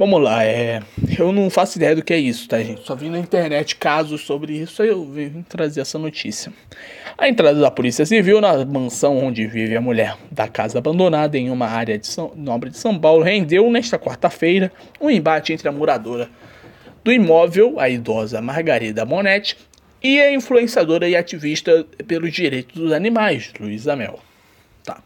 [0.00, 0.80] Vamos lá, é.
[1.18, 2.86] Eu não faço ideia do que é isso, tá, gente?
[2.86, 6.50] Só vi na internet casos sobre isso, aí eu vim trazer essa notícia.
[7.20, 11.50] A entrada da Polícia Civil na mansão onde vive a mulher da casa abandonada em
[11.50, 15.72] uma área de São, nobre de São Paulo rendeu nesta quarta-feira um embate entre a
[15.72, 16.30] moradora
[17.04, 19.54] do imóvel, a idosa Margarida Monetti,
[20.02, 24.18] e a influenciadora e ativista pelos direitos dos animais, Luísa Mel.
[24.82, 25.02] Tá.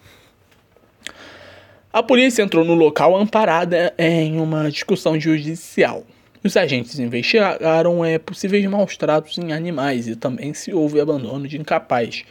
[1.92, 6.04] A polícia entrou no local amparada em uma discussão judicial.
[6.44, 11.58] Os agentes investigaram é, possíveis maus tratos em animais e também se houve abandono de
[11.58, 12.22] incapaz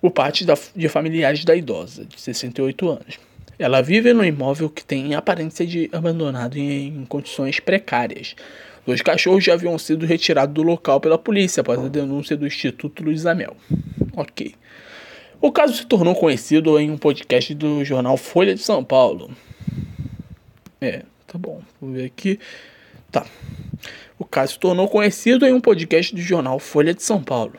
[0.00, 3.20] por parte da, de familiares da idosa, de 68 anos.
[3.56, 8.34] Ela vive no imóvel que tem aparência de abandonado em, em condições precárias.
[8.84, 13.04] Dois cachorros já haviam sido retirados do local pela polícia após a denúncia do Instituto
[13.04, 13.56] Luiz Amel.
[14.16, 14.56] Ok.
[15.40, 19.30] O caso se tornou conhecido em um podcast do jornal Folha de São Paulo.
[20.80, 21.62] É, tá bom.
[21.80, 22.40] Vou ver aqui.
[23.10, 23.26] Tá.
[24.18, 27.54] O caso se tornou conhecido em um podcast do jornal Folha de São Paulo,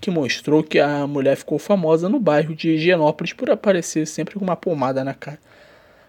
[0.00, 4.44] que mostrou que a mulher ficou famosa no bairro de Higienópolis por aparecer sempre com
[4.44, 5.38] uma pomada na cara.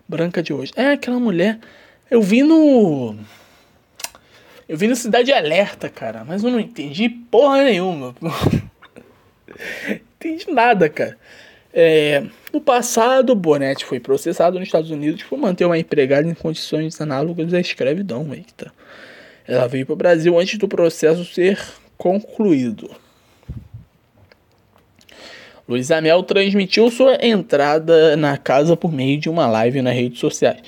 [0.08, 0.73] Branca de hoje.
[0.75, 1.60] É aquela mulher.
[2.10, 3.15] Eu vi no.
[4.67, 8.15] Eu vi no Cidade Alerta, cara, mas eu não entendi porra nenhuma.
[10.19, 11.17] entendi nada, cara.
[11.73, 16.99] É, no passado, Bonetti foi processado nos Estados Unidos por manter uma empregada em condições
[16.99, 18.34] análogas à escravidão.
[18.34, 18.71] Eita.
[19.47, 21.60] Ela veio para o Brasil antes do processo ser
[21.97, 22.89] concluído.
[25.67, 30.62] Luiz Amel transmitiu sua entrada na casa por meio de uma live nas redes sociais.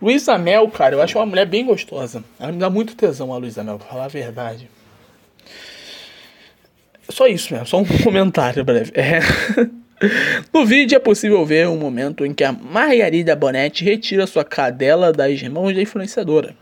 [0.00, 2.22] Luísa Mel, cara, eu acho uma mulher bem gostosa.
[2.38, 4.68] Ela me dá muito tesão, a Luísa Mel, pra falar a verdade.
[7.08, 8.92] Só isso mesmo, só um comentário breve.
[8.94, 9.20] É.
[10.52, 15.12] No vídeo é possível ver um momento em que a Margarida Bonetti retira sua cadela
[15.12, 16.54] das mãos da influenciadora.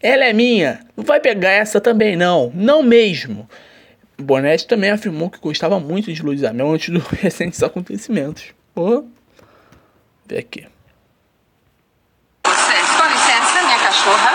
[0.00, 3.48] Ela é minha, não vai pegar essa também não, não mesmo.
[4.16, 8.54] Bonetti também afirmou que gostava muito de Luísa Mel antes dos recentes acontecimentos.
[10.26, 10.66] Vê aqui.
[12.44, 14.30] Você, com licença, minha cachorra.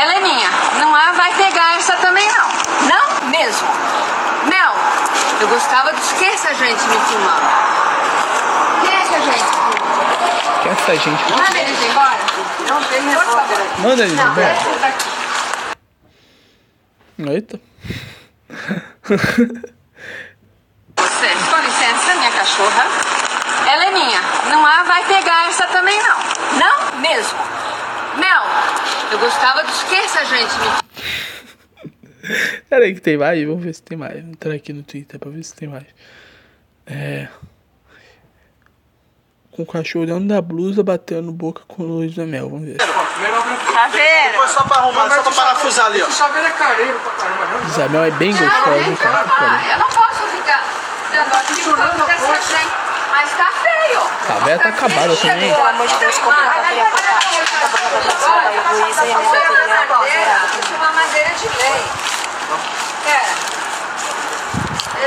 [0.00, 0.50] Ela é minha.
[0.78, 2.48] Não vai pegar essa também não.
[2.88, 3.68] Não mesmo.
[4.48, 4.72] Mel,
[5.40, 5.89] eu gostava
[6.50, 7.40] essa gente me filmando.
[8.82, 9.44] Quem é essa gente?
[10.62, 11.32] Que é essa gente?
[11.32, 12.18] Manda eles embora.
[12.68, 13.80] Não tem repórter aqui.
[13.80, 14.56] Manda eles embora.
[17.32, 17.60] Eita.
[20.96, 22.84] Você, com licença, minha cachorra.
[23.68, 24.20] Ela é minha.
[24.50, 26.18] Não há, vai pegar essa também não.
[26.58, 27.38] Não mesmo.
[28.16, 28.42] Mel,
[29.12, 30.80] eu gostava dos que essa gente me
[32.68, 34.20] Pera aí que tem mais, vamos ver se tem mais.
[34.20, 35.86] Vou entrar aqui no Twitter pra ver se tem mais.
[36.90, 37.28] É.
[39.52, 42.78] Com o cachorro dentro da blusa batendo boca com luz da mel, vamos ver.
[42.80, 44.34] Chaveira.
[44.34, 46.10] Foi só pra arrumar, só pra parafusar ali, ó.
[46.10, 47.68] Chaveiro é careiro pra caramba, não?
[47.68, 49.24] Isabel é bem gostosa, hein, cara.
[49.72, 50.64] Eu não posso ficar
[51.12, 52.20] dando aqui.
[53.10, 54.00] Mas tá feio.
[54.26, 55.52] Tá, a véia tá acabada também.
[55.52, 57.44] Pelo amor de Deus, compra uma bateria portátil.
[57.60, 60.46] Tá bom, da pessoa da Luísa e a minha bateria dourada.
[60.76, 61.82] Uma madeira de lei.
[63.04, 63.32] Pera.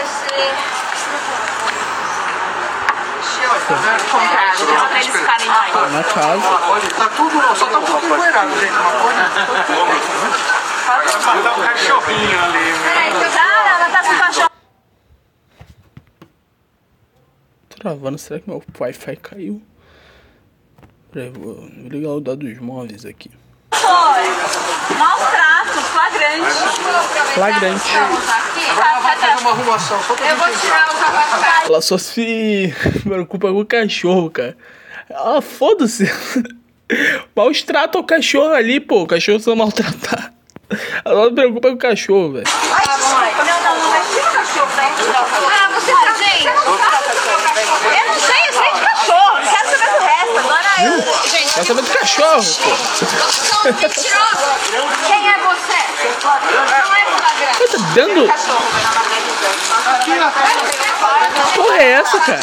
[0.02, 1.53] Esse...
[4.12, 5.74] Comprado, pra eles ficarem mais.
[5.74, 6.42] Tá na casa.
[6.98, 8.74] Tá tudo, só tá um pouquinho empoeirado, gente.
[8.74, 9.24] Uma coisa.
[11.44, 12.74] Dá um cachorrinho ali.
[12.84, 14.52] Peraí, cuidado, ela tá com cachorro.
[17.80, 19.62] Travando, será que meu Wi-Fi caiu?
[21.12, 23.32] Peraí, vou vou ligar o dados móveis aqui.
[23.74, 24.98] Foi.
[24.98, 25.43] Maus tratos,
[25.94, 26.56] flagrante.
[27.34, 27.92] Flagrante.
[27.96, 31.66] Agora uma arrumação, só pra Eu vou tirar o capacete.
[31.66, 34.58] Ela só se preocupa com o cachorro, cara.
[35.12, 36.06] Ah, foda-se.
[37.36, 39.04] Maus trata o cachorro ali, pô.
[39.04, 40.34] O cachorro só maltratar.
[41.06, 42.46] Ela se preocupa com o cachorro, velho.
[42.48, 44.92] Não, não, não, mas tira o cachorro daí.
[45.16, 46.48] Ah, você tá gente.
[46.48, 49.36] Eu não sei, eu sei de cachorro.
[49.36, 50.38] Não quero saber do resto.
[50.40, 51.30] Agora eu.
[51.30, 52.76] Gente, Quer saber do cachorro, pô.
[53.44, 54.08] são mentirosos.
[55.08, 55.33] Quem é
[56.24, 58.24] Tá dando.
[61.36, 62.40] Que porra é essa, cara?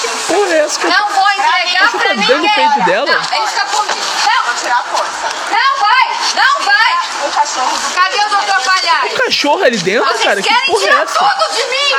[0.00, 0.94] Que porra é essa, cara?
[0.98, 2.26] Não vou entregar Você pra tá ninguém.
[2.28, 3.06] dando o peito dela?
[3.06, 3.98] Não, ele fica comigo.
[4.26, 4.44] Não.
[4.44, 5.28] Vou tirar a força.
[5.50, 6.04] Não vai,
[6.34, 6.98] não vai.
[7.26, 7.78] O cachorro.
[7.94, 9.12] Cadê o doutor Palhares?
[9.12, 10.42] O cachorro ali dentro, Vocês cara?
[10.42, 11.18] Que querem porra é tirar essa?
[11.18, 11.90] tudo de mim!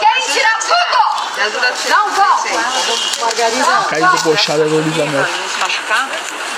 [0.00, 0.96] Querem tirar tudo!
[1.90, 2.36] Não vão!
[3.88, 4.76] Caiu debochada da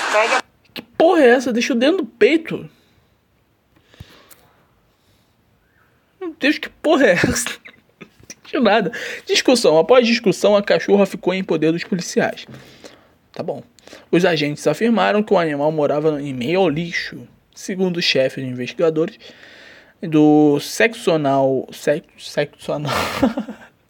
[0.09, 0.43] Elizabeth.
[0.73, 1.53] Que porra é essa?
[1.53, 2.69] Deixa o dentro do peito.
[6.19, 7.57] Meu Deus, que porra é essa?
[8.53, 8.91] Não nada.
[9.25, 9.77] Discussão.
[9.77, 12.47] Após discussão, a cachorra ficou em poder dos policiais.
[13.31, 13.63] Tá bom.
[14.11, 17.27] Os agentes afirmaram que o animal morava em meio ao lixo.
[17.53, 19.19] Segundo o chefe de investigadores
[20.01, 21.67] do seccional.
[21.71, 22.91] Sec, seccional.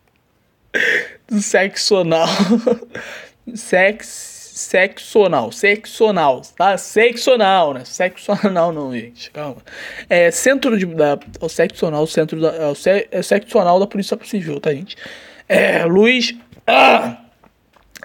[1.28, 2.28] do seccional.
[3.56, 4.39] Sex,
[4.70, 5.52] seccional.
[5.52, 6.42] Seccional.
[6.56, 6.78] Tá?
[6.78, 7.82] Seccional, né?
[7.86, 9.32] Seccional não, gente.
[9.32, 9.58] Calma.
[10.08, 10.86] É centro de.
[10.86, 12.50] Da, o seccional, centro da.
[12.50, 14.96] É o, se, é seccional da Polícia Civil, tá, gente?
[15.48, 15.84] É.
[15.86, 16.36] Luiz.
[16.68, 17.18] Ah,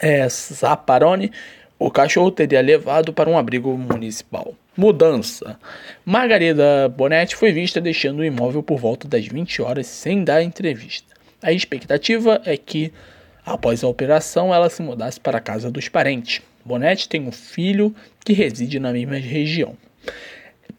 [0.00, 1.31] é, Zaparoni,
[1.79, 4.55] o cachorro teria levado para um abrigo municipal.
[4.74, 5.61] Mudança.
[6.05, 11.14] Margarida Bonetti foi vista deixando o imóvel por volta das 20 horas sem dar entrevista.
[11.42, 12.90] A expectativa é que,
[13.44, 16.40] após a operação, ela se mudasse para a casa dos parentes.
[16.64, 19.77] Bonetti tem um filho que reside na mesma região.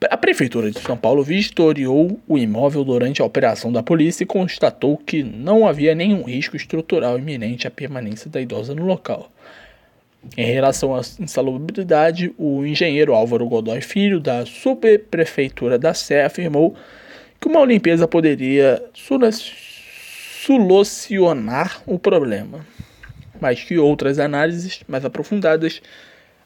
[0.09, 4.97] A Prefeitura de São Paulo vistoriou o imóvel durante a operação da polícia e constatou
[4.97, 9.31] que não havia nenhum risco estrutural iminente à permanência da idosa no local.
[10.35, 16.75] Em relação à insalubridade, o engenheiro Álvaro Godoy Filho, da subprefeitura da Sé, afirmou
[17.39, 19.29] que uma limpeza poderia solu-
[20.45, 22.65] solucionar o problema,
[23.39, 25.81] mas que outras análises mais aprofundadas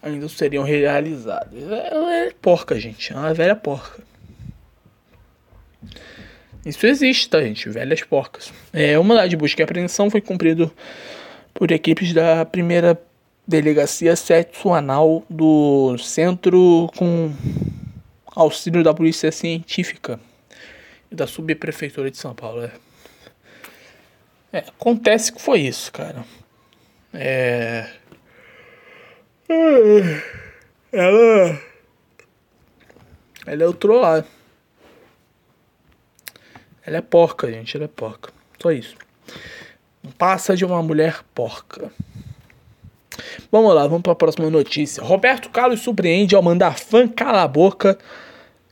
[0.02, 1.62] ainda seriam realizadas.
[1.64, 3.12] Ela é porca, gente.
[3.12, 4.02] É uma velha porca.
[6.66, 7.70] Isso existe, tá, gente?
[7.70, 8.52] Velhas porcas.
[8.74, 10.72] É, uma de busca e apreensão foi cumprido
[11.54, 13.02] por equipes da primeira
[13.48, 17.34] delegacia seccional do centro com
[18.28, 20.20] auxílio da polícia científica
[21.12, 22.64] e da subprefeitura de São Paulo.
[22.64, 22.72] É.
[24.52, 26.24] É, acontece que foi isso, cara.
[27.14, 27.90] É.
[30.92, 31.60] Ela.
[33.46, 34.28] Ela é o trollado.
[36.86, 37.76] Ela é porca, gente.
[37.76, 38.32] Ela é porca.
[38.62, 38.96] Só isso.
[40.18, 41.92] Passa de uma mulher porca.
[43.52, 45.04] Vamos lá, vamos para a próxima notícia.
[45.04, 47.98] Roberto Carlos surpreende ao mandar fã cala a boca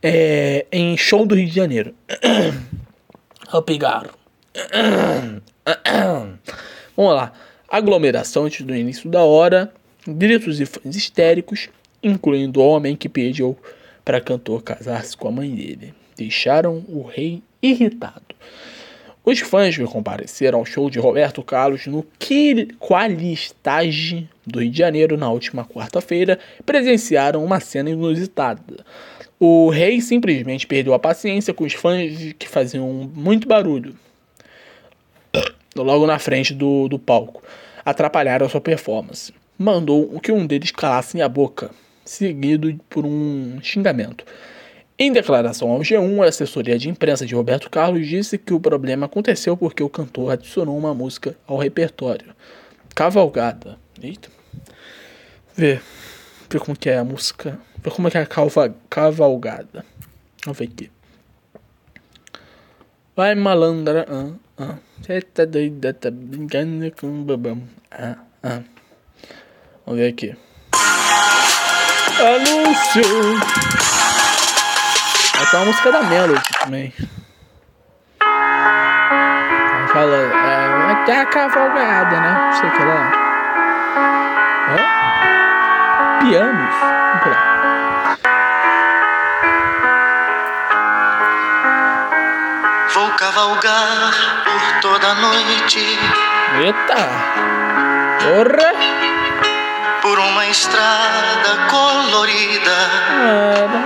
[0.01, 1.93] é, em show do Rio de Janeiro.
[3.49, 4.09] Ao pigar.
[6.97, 7.31] Vamos lá.
[7.69, 9.73] Aglomeração antes do início da hora.
[10.07, 11.67] Gritos e fãs histéricos,
[12.01, 13.57] incluindo o homem que pediu
[14.05, 15.93] para cantor casar-se com a mãe dele.
[16.15, 18.23] Deixaram o rei irritado.
[19.25, 22.05] Os fãs que compareceram ao show de Roberto Carlos no
[22.79, 28.85] Qualistage do Rio de Janeiro na última quarta-feira presenciaram uma cena inusitada.
[29.37, 33.93] O rei simplesmente perdeu a paciência com os fãs que faziam muito barulho
[35.83, 37.43] logo na frente do, do palco,
[37.83, 39.33] atrapalharam sua performance.
[39.57, 41.71] Mandou que um deles calasse a boca,
[42.05, 44.25] seguido por um xingamento.
[44.99, 49.05] Em declaração ao G1, a assessoria de imprensa de Roberto Carlos disse que o problema
[49.05, 52.33] aconteceu porque o cantor adicionou uma música ao repertório.
[52.95, 53.77] Cavalgada.
[54.01, 54.29] Eita.
[55.55, 55.79] Vê.
[56.49, 57.59] Vê como que é a música.
[57.83, 59.85] Vê como é que é a calva, cavalgada.
[60.43, 60.89] Vamos ver aqui.
[63.15, 64.77] Vai malandra, ah, ah.
[65.05, 67.63] Cê tá doida, tá brincando com o babão.
[67.91, 68.61] Ah, ah.
[69.85, 70.35] Vamos ver aqui.
[72.19, 73.01] Anúncio!
[75.41, 76.93] Essa é uma música da Melody também.
[78.19, 82.33] Ela fala, é, ter a cavalgada, né?
[82.33, 83.27] Não sei o que lá.
[86.19, 87.06] Pianos.
[93.27, 94.13] Cavalgar
[94.45, 95.99] por toda a noite
[96.61, 97.09] Eita!
[98.23, 98.71] Porra!
[100.01, 102.77] por uma estrada colorida.
[103.17, 103.81] Cara.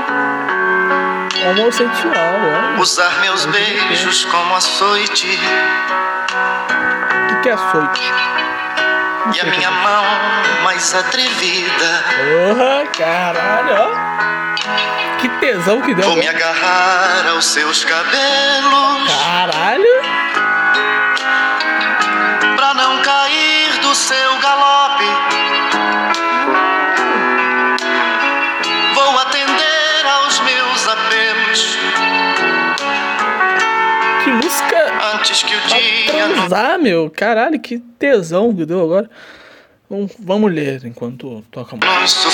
[1.49, 2.79] Homossexual, olha.
[2.79, 5.39] Usar meus beijos como açoite
[7.23, 8.13] O que, que é açoite?
[9.35, 10.03] E a minha mão
[10.63, 12.03] mais atrevida.
[12.17, 13.91] Porra, caralho.
[15.19, 16.05] Que tesão que deu.
[16.05, 20.50] Vou me agarrar aos seus cabelos Caralho!
[35.21, 37.09] Antes que o dia transar, meu.
[37.09, 39.09] Caralho, que tesão que deu agora.
[39.89, 42.29] Vamos, vamos ler enquanto toca a música.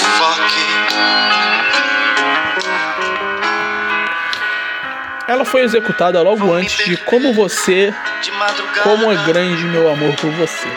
[5.28, 7.94] Ela foi executada logo antes de Como Você,
[8.84, 10.68] Como é Grande Meu Amor por Você.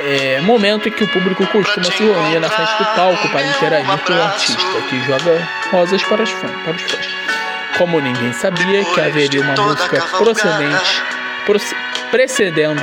[0.00, 3.98] É momento em que o público costuma se reunir na frente do palco para interagir
[4.04, 6.62] com o artista, que joga rosas para fãs.
[6.62, 7.37] Para os fãs.
[7.78, 11.02] Como ninguém sabia que haveria uma música procedente,
[11.46, 11.76] proce-
[12.10, 12.82] precedendo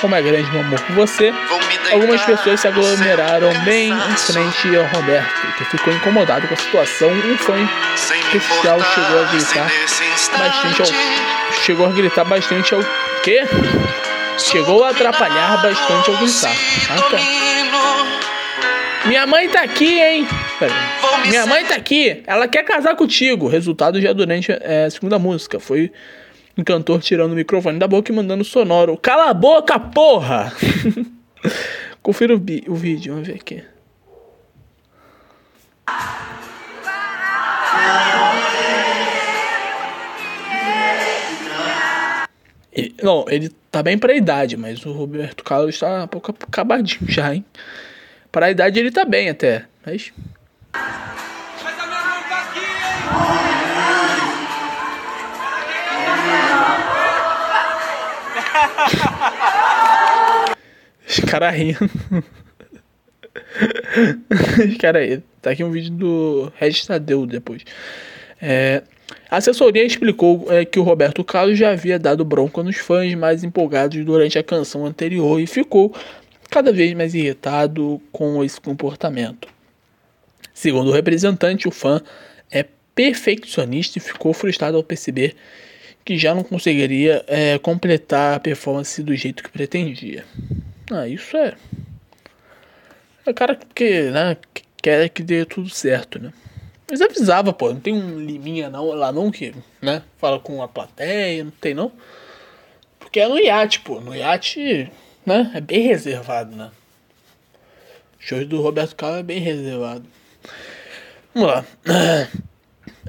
[0.00, 1.32] Como é Grande Meu Amor por Você,
[1.92, 7.08] algumas pessoas se aglomeraram bem em frente ao Roberto, que ficou incomodado com a situação.
[7.10, 7.54] Um fã
[7.94, 9.70] especial chegou a gritar
[10.38, 10.88] bastante ao,
[11.64, 12.80] chegou a gritar bastante ao
[13.22, 13.44] quê?
[14.38, 16.52] Chegou a atrapalhar bastante ao gritar.
[16.90, 17.18] Ah, tá.
[19.06, 20.26] Minha mãe tá aqui, hein?
[21.28, 22.22] Minha mãe tá aqui.
[22.26, 23.48] Ela quer casar contigo.
[23.48, 25.58] Resultado já durante é, a segunda música.
[25.58, 25.90] Foi
[26.56, 28.96] um cantor tirando o microfone da boca e mandando sonoro.
[28.98, 30.52] Cala a boca, porra!
[32.02, 33.62] Confira o, o vídeo, vamos ver aqui.
[42.72, 47.10] Ele- não, ele tá bem pra idade, mas o Roberto Carlos tá um pouco acabadinho
[47.10, 47.44] já, hein?
[48.32, 50.12] Pra idade ele tá bem até, mas.
[61.08, 61.90] Os caras rindo.
[64.68, 65.22] Os caras aí.
[65.42, 67.64] Tá aqui um vídeo do Regis Tadeu depois.
[68.40, 68.82] É,
[69.28, 73.42] a assessoria explicou é, que o Roberto Carlos já havia dado bronca nos fãs mais
[73.42, 75.94] empolgados durante a canção anterior e ficou
[76.50, 79.48] cada vez mais irritado com esse comportamento.
[80.52, 82.02] Segundo o representante, o fã
[82.50, 85.36] é perfeccionista e ficou frustrado ao perceber
[86.04, 90.24] que já não conseguiria é, completar a performance do jeito que pretendia.
[90.90, 91.54] Ah, isso é.
[93.24, 96.32] É o cara que né, que quer que dê tudo certo, né?
[96.90, 100.02] Mas avisava, pô, não tem um liminha não, lá não que, né?
[100.18, 101.92] Fala com a plateia, não tem não.
[102.98, 104.00] Porque é no iate, pô.
[104.00, 104.90] No iate,
[105.30, 105.50] né?
[105.54, 106.70] É bem reservado, né?
[108.18, 110.04] Show do Roberto Carlos é bem reservado.
[111.32, 111.64] Vamos lá.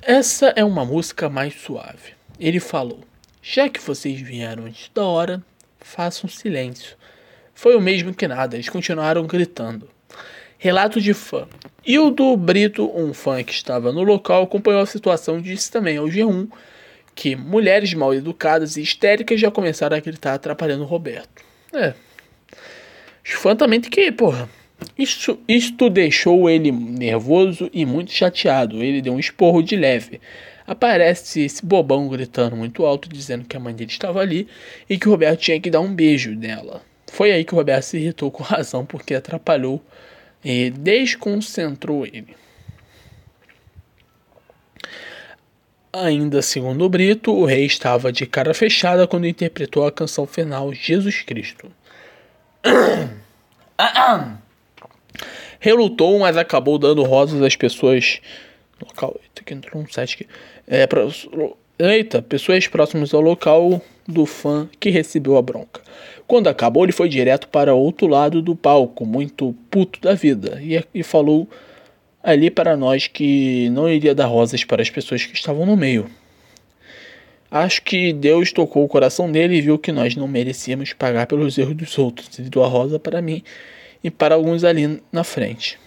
[0.02, 2.14] Essa é uma música mais suave.
[2.40, 3.02] Ele falou:
[3.42, 5.44] Já que vocês vieram antes da hora,
[5.80, 6.96] façam silêncio.
[7.54, 9.90] Foi o mesmo que nada, eles continuaram gritando.
[10.58, 11.48] Relato de fã.
[11.86, 16.06] Hildo Brito, um fã que estava no local, acompanhou a situação e disse também ao
[16.06, 16.48] G1
[17.14, 21.44] que mulheres mal educadas e histéricas já começaram a gritar atrapalhando Roberto.
[21.74, 21.94] É.
[23.24, 24.50] Tem que, porra.
[24.98, 28.84] Isso, isto deixou ele nervoso e muito chateado.
[28.84, 30.20] Ele deu um esporro de leve.
[30.66, 34.48] Aparece esse bobão gritando muito alto, dizendo que a mãe dele estava ali
[34.90, 36.82] e que o Roberto tinha que dar um beijo nela.
[37.12, 39.84] Foi aí que o Roberto se irritou com razão, porque atrapalhou
[40.44, 42.36] e desconcentrou ele.
[45.94, 50.74] Ainda segundo o Brito, o rei estava de cara fechada quando interpretou a canção final
[50.74, 51.70] Jesus Cristo.
[55.60, 58.20] Relutou, mas acabou dando rosas às pessoas.
[58.82, 59.16] Local.
[59.24, 60.28] Eita, que entrou um aqui.
[60.68, 61.08] É, pra...
[61.78, 65.82] Eita, pessoas próximas ao local do fã que recebeu a bronca.
[66.28, 70.84] Quando acabou, ele foi direto para outro lado do palco, muito puto da vida, e,
[70.94, 71.48] e falou
[72.24, 76.10] ali para nós que não iria dar rosas para as pessoas que estavam no meio.
[77.52, 81.58] Acho que Deus tocou o coração dele e viu que nós não merecíamos pagar pelos
[81.58, 82.40] erros dos outros.
[82.40, 83.44] Ele deu a rosa para mim
[84.02, 85.78] e para alguns ali na frente.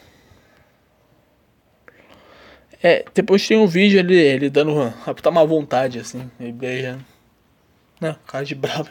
[2.82, 7.02] É, depois tem um vídeo ele, ele dando uma, tá uma vontade assim, ele beijando.
[7.98, 8.90] Né, cara de brava.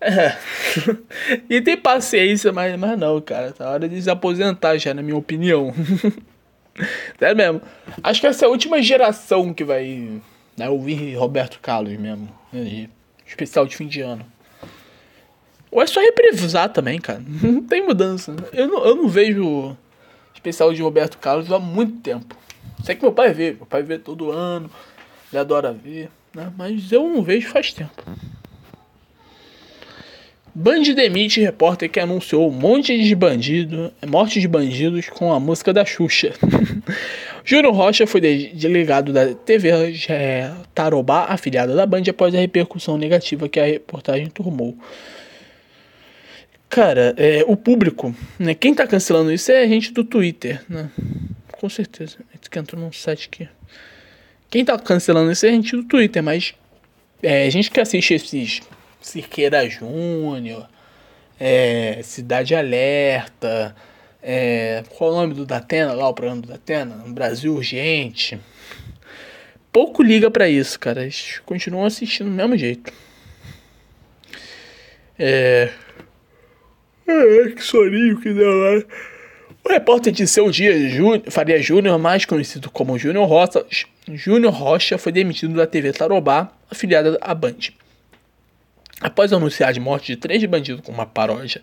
[0.00, 0.36] É.
[1.48, 3.52] e tem paciência, mas, mas não, cara.
[3.52, 5.72] Tá hora de se aposentar já, na minha opinião.
[7.20, 7.62] é mesmo.
[8.02, 10.20] Acho que essa é a última geração que vai
[10.56, 12.28] né, ouvir Roberto Carlos mesmo.
[12.52, 12.88] Né,
[13.26, 14.24] especial de fim de ano.
[15.70, 17.22] Ou é só reprisar também, cara.
[17.42, 18.34] Não tem mudança.
[18.52, 19.76] Eu não, eu não vejo
[20.34, 22.36] especial de Roberto Carlos há muito tempo.
[22.84, 23.52] Sei que meu pai vê.
[23.52, 24.70] Meu pai vê todo ano.
[25.32, 26.08] Ele adora ver.
[26.34, 26.52] Né?
[26.56, 28.02] Mas eu não vejo faz tempo.
[30.54, 35.70] Band demite repórter que anunciou um monte de bandido, morte de bandidos com a música
[35.70, 36.32] da Xuxa.
[37.46, 39.70] Júnior Rocha foi delegado da TV
[40.08, 44.76] é, Tarobá, afiliada da Band, após a repercussão negativa que a reportagem turmou.
[46.68, 48.52] Cara, é, o público, né?
[48.52, 50.90] Quem tá cancelando isso é a gente do Twitter, né?
[51.52, 52.18] Com certeza.
[52.50, 53.48] Que entrou num site aqui.
[54.50, 56.52] Quem tá cancelando isso é a gente do Twitter, mas
[57.22, 58.60] é, a gente que assiste esses
[59.00, 60.68] Cirqueira Júnior,
[61.38, 63.76] é, Cidade Alerta,
[64.28, 66.96] é, qual é o nome do Datena lá, o programa do Datena?
[67.06, 68.40] Brasil Urgente.
[69.70, 71.02] Pouco liga para isso, cara.
[71.02, 72.92] Eles continuam assistindo do mesmo jeito.
[75.16, 75.70] É.
[77.06, 78.82] É, que soninho que deu lá.
[79.62, 80.72] O repórter de seu dia,
[81.30, 83.64] Faria Júnior, mais conhecido como Júnior Rocha,
[84.08, 87.54] Júnior Rocha, foi demitido da TV Tarobá, afiliada à Band.
[89.00, 91.62] Após anunciar a morte de três bandidos com uma paródia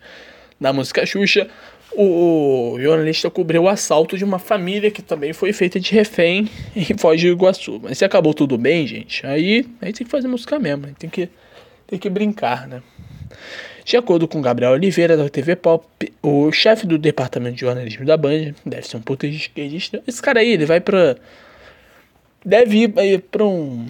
[0.62, 1.50] da música Xuxa,
[1.96, 6.98] o jornalista cobriu o assalto de uma família que também foi feita de refém em
[6.98, 7.80] Foz do Iguaçu.
[7.82, 11.30] Mas se acabou tudo bem, gente, aí, aí tem que fazer música mesmo, tem que,
[11.88, 12.82] tem que brincar, né?
[13.86, 15.86] De acordo com Gabriel Oliveira, da TV Pop,
[16.22, 20.40] o chefe do departamento de jornalismo da Band, deve ser um puta esquerdista, esse cara
[20.40, 21.16] aí, ele vai pra...
[22.46, 23.88] Deve ir, ir pra um...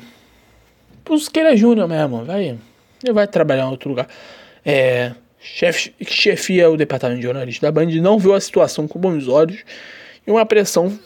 [1.03, 2.57] Pro Siqueira Júnior mesmo, vai
[3.03, 4.07] ele vai trabalhar em outro lugar.
[4.65, 5.11] É,
[5.43, 9.59] chef, chefia o departamento de jornalismo da Band não viu a situação com bons olhos
[10.25, 10.97] e uma pressão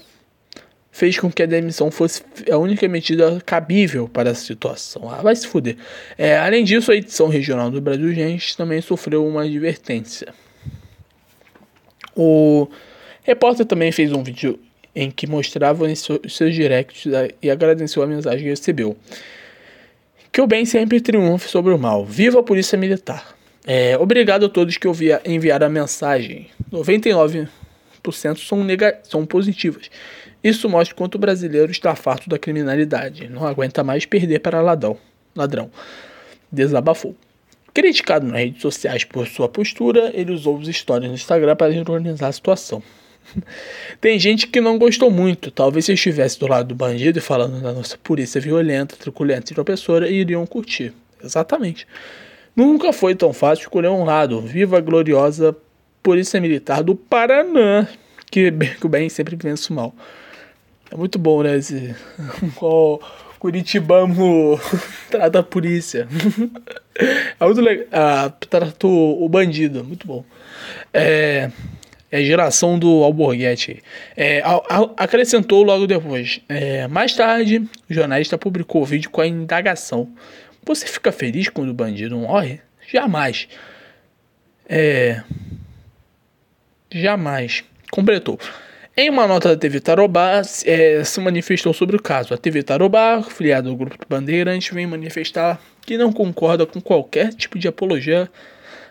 [0.92, 5.10] fez com que a demissão fosse a única medida cabível para a situação.
[5.10, 5.76] Ah, vai se fuder.
[6.18, 10.34] É, além disso, a edição regional do Brasil Gente também sofreu uma advertência.
[12.16, 12.68] O
[13.24, 14.60] repórter também fez um vídeo
[14.96, 17.06] em que mostrava os seus directs
[17.44, 18.98] e agradeceu a mensagem que recebeu.
[20.32, 22.04] Que o bem sempre triunfe sobre o mal.
[22.06, 23.37] Viva a Polícia Militar.
[23.70, 24.88] É, obrigado a todos que
[25.26, 26.48] enviaram a mensagem.
[26.72, 27.50] 99%
[28.38, 28.66] são,
[29.04, 29.92] são positivas.
[30.42, 33.28] Isso mostra quanto o brasileiro está farto da criminalidade.
[33.28, 34.98] Não aguenta mais perder para ladrão.
[35.36, 35.70] ladrão.
[36.50, 37.14] Desabafou.
[37.74, 42.30] Criticado nas redes sociais por sua postura, ele usou os stories no Instagram para ironizar
[42.30, 42.82] a situação.
[44.00, 45.52] Tem gente que não gostou muito.
[45.52, 49.56] Talvez se estivesse do lado do bandido e falando da nossa polícia violenta, truculenta e
[49.56, 50.94] tropeçora, iriam curtir.
[51.22, 51.86] Exatamente.
[52.58, 54.42] Nunca foi tão fácil escolher um lado.
[54.42, 55.56] Viva a gloriosa
[56.02, 57.88] Polícia Militar do Paraná.
[58.32, 59.94] Que, que o bem sempre vence o mal.
[60.92, 61.56] É muito bom, né?
[61.56, 61.96] Esse.
[62.60, 63.00] o
[63.38, 64.60] Curitibano
[65.12, 66.08] trata a polícia.
[67.40, 67.86] é muito legal.
[67.92, 69.84] Ah, trata o bandido.
[69.84, 70.26] Muito bom.
[70.92, 71.52] É.
[72.10, 73.84] É geração do Alborguete.
[74.16, 74.42] É,
[74.96, 76.40] acrescentou logo depois.
[76.48, 80.08] É, mais tarde, o jornalista publicou o vídeo com a indagação.
[80.68, 82.60] Você fica feliz quando o bandido morre?
[82.92, 83.48] Jamais.
[84.68, 85.24] É,
[86.92, 87.64] jamais.
[87.90, 88.38] Completou.
[88.96, 92.34] Em uma nota da TV Tarobá, é, se manifestou sobre o caso.
[92.34, 97.58] A TV Tarobá, filiada do grupo Bandeirantes, vem manifestar que não concorda com qualquer tipo
[97.58, 98.30] de apologia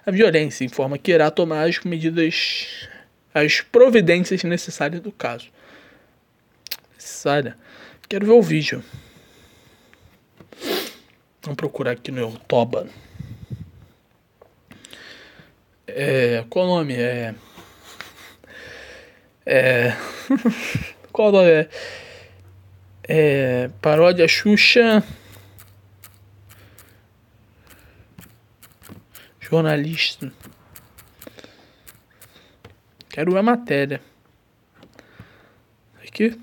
[0.07, 2.89] à violência, informa que irá tomar as medidas
[3.35, 5.49] as providências necessárias do caso.
[6.95, 7.55] Necessária.
[8.09, 8.83] Quero ver o vídeo.
[11.47, 12.91] Vamos procurar aqui no YouTube.
[15.87, 16.95] É, qual o nome?
[16.95, 17.37] É.
[19.47, 19.93] É.
[21.13, 21.69] qual o nome é?
[23.05, 23.71] É.
[23.81, 25.05] Paródia Xuxa.
[29.39, 30.33] Jornalista.
[33.09, 34.01] Quero ver a matéria.
[36.03, 36.37] Aqui.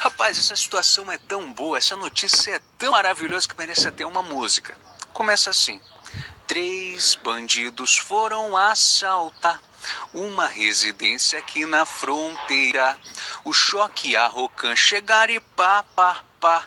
[0.00, 4.22] Rapaz, essa situação é tão boa, essa notícia é tão maravilhosa que merece até uma
[4.22, 4.74] música.
[5.12, 5.78] Começa assim:
[6.46, 9.60] Três bandidos foram assaltar
[10.14, 12.96] uma residência aqui na fronteira.
[13.44, 16.64] O choque e a Rocan chegaram e pá, pá, pá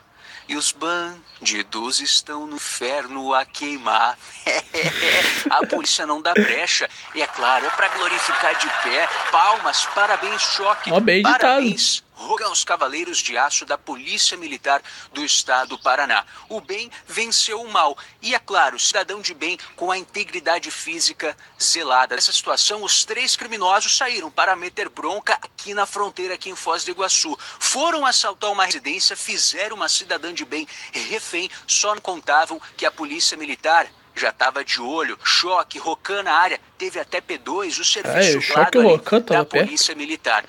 [0.48, 4.16] E os bandidos estão no inferno a queimar.
[5.50, 6.88] a polícia não dá brecha.
[7.16, 9.10] E é claro, é pra glorificar de pé.
[9.32, 10.92] Palmas, parabéns, choque.
[10.92, 11.40] Ó, bem editado.
[11.40, 12.03] parabéns.
[12.24, 16.26] Rogam os Cavaleiros de Aço da Polícia Militar do Estado do Paraná.
[16.48, 17.98] O bem venceu o mal.
[18.22, 22.16] E, é claro, cidadão de bem com a integridade física zelada.
[22.16, 26.86] Nessa situação, os três criminosos saíram para meter bronca aqui na fronteira, aqui em Foz
[26.86, 27.38] do Iguaçu.
[27.60, 32.92] Foram assaltar uma residência, fizeram uma cidadã de bem refém, só não contavam que a
[32.92, 38.38] Polícia Militar já estava de olho, choque, Rocan na área, teve até P2, o serviço
[38.38, 39.66] É, Choque Rocan tava da perto.
[39.66, 40.46] Polícia Militar.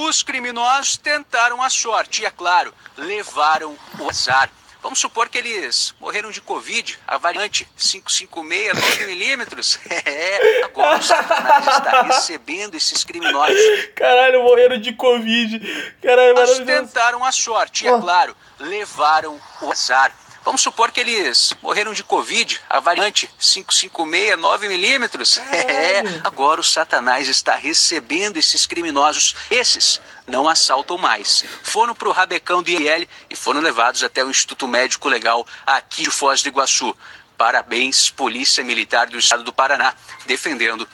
[0.00, 4.48] Os criminosos tentaram a sorte e, é claro, levaram o azar.
[4.80, 9.76] Vamos supor que eles morreram de Covid, a variante 556, 9 milímetros.
[10.06, 13.60] É, agora o Satanás está recebendo esses criminosos.
[13.96, 15.58] Caralho, morreram de Covid.
[16.00, 16.64] Caralho, maravilhoso.
[16.64, 20.12] tentaram a sorte e, é claro, levaram o azar.
[20.44, 25.38] Vamos supor que eles morreram de Covid, a variante 556, 9 milímetros.
[25.68, 29.34] É, agora o Satanás está recebendo esses criminosos.
[29.50, 31.44] Esses não assaltam mais.
[31.62, 36.02] Foram para o Rabecão do IL e foram levados até o Instituto Médico Legal aqui
[36.02, 36.96] de Foz do Iguaçu.
[37.36, 39.94] Parabéns, Polícia Militar do Estado do Paraná,
[40.26, 40.88] defendendo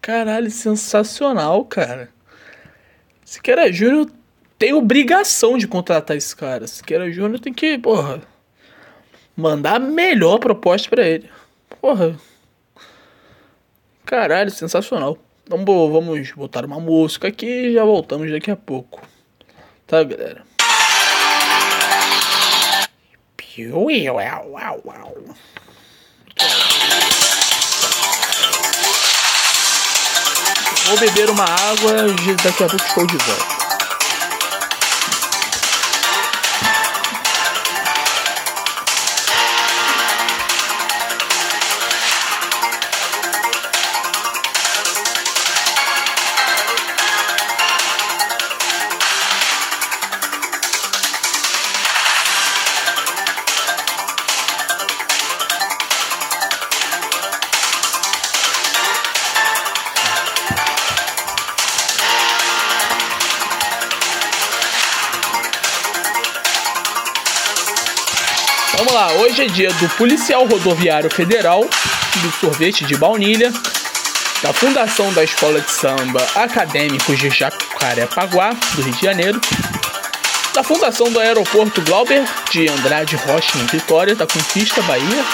[0.00, 2.10] Caralho, sensacional, cara.
[3.24, 4.10] Siqueira Júnior
[4.60, 6.66] tem obrigação de contratar esse cara.
[6.66, 8.20] Siqueira Júnior tem que, porra,
[9.34, 11.30] mandar a melhor proposta pra ele.
[11.80, 12.14] Porra.
[14.04, 15.16] Caralho, sensacional.
[15.44, 19.00] Então, bom, vamos botar uma música aqui e já voltamos daqui a pouco.
[19.86, 20.42] Tá, galera?
[30.84, 31.92] Vou beber uma água
[32.28, 33.59] e daqui a pouco estou de volta.
[69.40, 73.50] Hoje é dia do Policial Rodoviário Federal, do sorvete de baunilha,
[74.42, 79.40] da Fundação da Escola de Samba Acadêmicos de Jacarepaguá, do Rio de Janeiro,
[80.52, 85.24] da Fundação do Aeroporto Glauber de Andrade Rocha, em Vitória, da Conquista, Bahia,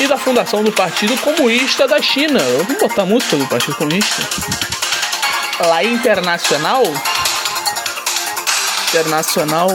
[0.00, 2.40] e da Fundação do Partido Comunista da China.
[2.40, 4.22] Eu vou botar música do Partido Comunista.
[5.60, 6.82] La Internacional.
[8.88, 9.68] Internacional.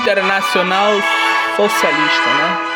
[0.00, 0.94] Internacional
[1.56, 2.69] Socialista, né?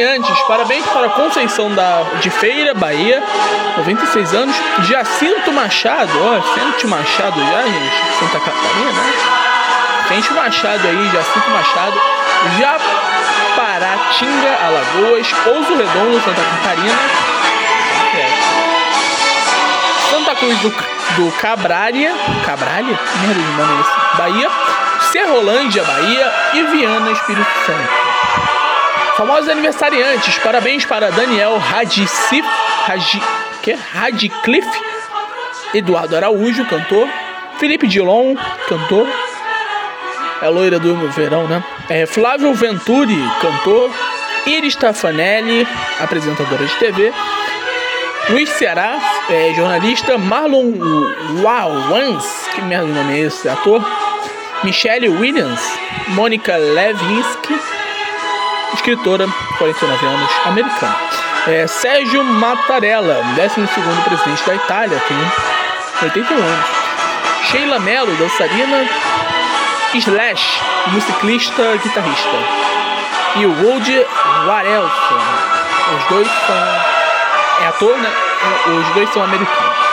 [0.00, 0.40] Aniversariantes.
[0.42, 3.22] Parabéns para Conceição da, de Feira, Bahia.
[3.76, 4.56] 96 anos.
[4.80, 6.10] Jacinto Machado.
[6.22, 8.18] Ó, Vicente Machado já, gente.
[8.18, 9.12] Santa Catarina, né?
[10.34, 12.00] Machado aí, Jacinto Machado.
[13.56, 15.32] Japaratinga, Alagoas.
[15.44, 16.98] Pouso Redondo, Santa Catarina.
[20.10, 22.12] Santa Cruz do, do Cabralha.
[22.44, 22.98] Cabralha?
[23.20, 24.16] Merda de nome é esse?
[24.16, 24.50] Bahia.
[25.12, 26.32] Serrolândia, Bahia.
[26.54, 27.99] E Viana, Espírito Santo.
[29.20, 32.42] Famosos aniversariantes, parabéns para Daniel Radicif,
[32.86, 33.22] Radi,
[33.62, 33.72] que?
[33.74, 34.80] Radcliffe,
[35.74, 37.06] Eduardo Araújo, cantor,
[37.58, 38.34] Felipe Dilon,
[38.66, 39.06] cantor,
[40.40, 41.62] é loira do verão, né?
[41.90, 43.90] É, Flávio Venturi, cantor,
[44.46, 45.68] Iris Tafanelli,
[46.00, 47.12] apresentadora de TV,
[48.30, 48.98] Luiz Ceará,
[49.28, 50.72] é, jornalista, Marlon
[51.42, 53.84] Wawans, que merda nome é esse, ator,
[54.64, 55.60] Michelle Williams,
[56.08, 57.79] Mônica Levinsky,
[58.74, 59.26] escritora,
[59.58, 60.96] 49 anos, americana.
[61.46, 63.66] É, Sérgio Mattarella, 12
[64.04, 65.16] presidente da Itália, tem
[66.02, 66.66] 81 anos.
[67.44, 68.88] Sheila Mello, dançarina.
[69.92, 72.36] Slash, musicista, guitarrista.
[73.36, 74.06] E o Woody
[74.46, 75.20] Warelson.
[75.96, 77.64] Os dois são.
[77.64, 78.12] É ator, né?
[78.66, 79.89] Os dois são americanos.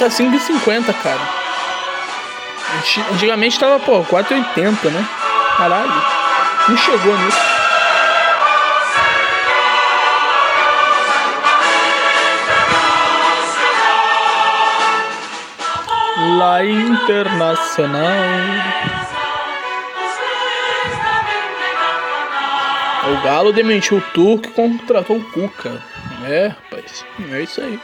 [0.00, 1.20] Tá 5,50, cara.
[2.78, 5.06] Anti- Antigamente tava, pô, 4,80, né?
[5.56, 5.92] Caralho.
[6.68, 7.38] Não chegou nisso.
[16.38, 18.10] La Internacional.
[23.12, 25.82] O Galo demitiu o Turco e contratou o Cuca.
[26.28, 27.04] É, rapaz.
[27.32, 27.80] É isso aí.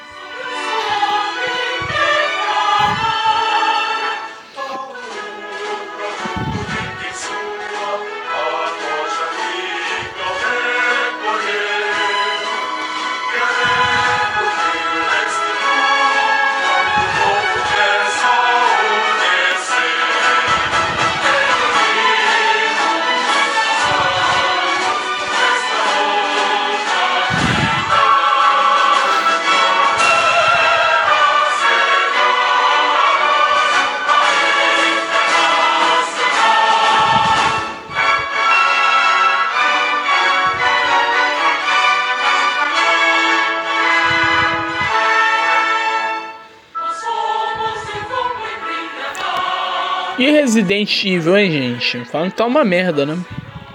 [50.57, 51.51] Resident Evil, hein,
[51.81, 52.05] gente?
[52.07, 53.19] Falam que tá uma merda, né?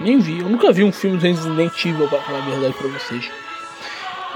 [0.00, 0.40] Nem vi.
[0.40, 3.30] Eu nunca vi um filme do Resident Evil, pra falar a verdade pra vocês.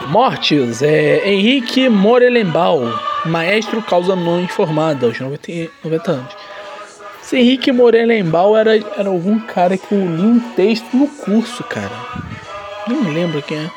[0.07, 0.81] Mortes.
[0.81, 2.83] É, Henrique Morelembal,
[3.25, 6.37] maestro causa não informada, aos 90, e- 90 anos.
[7.21, 11.91] Esse Henrique Morelembal era, era algum cara que eu li um texto no curso, cara.
[12.87, 13.71] Não me lembro quem é.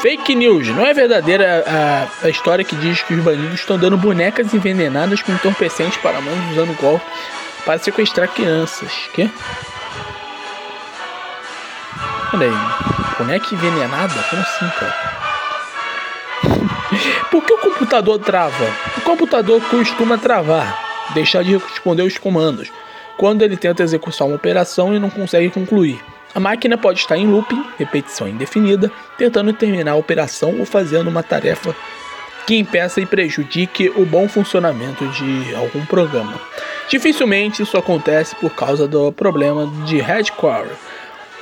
[0.00, 0.66] Fake news.
[0.68, 5.20] Não é verdadeira a, a história que diz que os bandidos estão dando bonecas envenenadas
[5.20, 7.04] com entorpecentes para mãos usando golpe
[7.66, 8.90] para sequestrar crianças.
[9.12, 9.28] Quê?
[12.30, 12.50] Peraí.
[13.18, 14.14] Boneca envenenada?
[14.30, 15.20] Como assim, cara?
[17.30, 18.64] Por que o computador trava?
[18.96, 22.72] O computador costuma travar, deixar de responder os comandos,
[23.18, 26.02] quando ele tenta executar uma operação e não consegue concluir.
[26.32, 31.22] A máquina pode estar em looping, repetição indefinida, tentando terminar a operação ou fazendo uma
[31.22, 31.74] tarefa
[32.46, 36.40] que impeça e prejudique o bom funcionamento de algum programa.
[36.88, 40.70] Dificilmente isso acontece por causa do problema de hardware.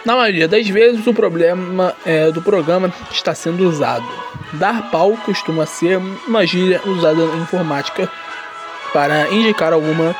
[0.04, 4.06] Na maioria das vezes, o problema é, do programa está sendo usado.
[4.54, 8.10] Dar pau costuma ser uma gíria usada na informática
[8.92, 10.16] para indicar alguma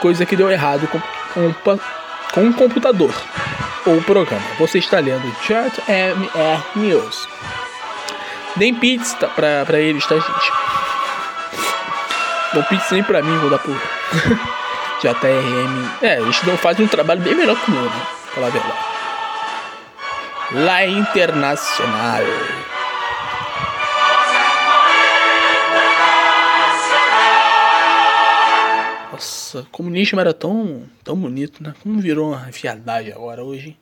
[0.00, 1.00] coisa que deu errado com,
[1.52, 1.78] com,
[2.32, 3.14] com um computador
[3.88, 4.44] ou programa.
[4.58, 7.28] Você está lendo Chat MR News.
[8.56, 10.52] Deem pizza pra, pra eles, tá, gente?
[12.52, 13.72] Dão pizza nem pra mim, vou dar pro
[15.00, 15.90] JRM.
[16.02, 18.02] É, eles não fazem um trabalho bem melhor que o meu, né?
[18.34, 18.78] Falar a verdade.
[20.52, 22.22] La Internacional.
[29.48, 31.72] Nossa, comunismo era tão, tão bonito, né?
[31.82, 33.68] Como virou uma viadagem agora hoje?
[33.68, 33.76] hein?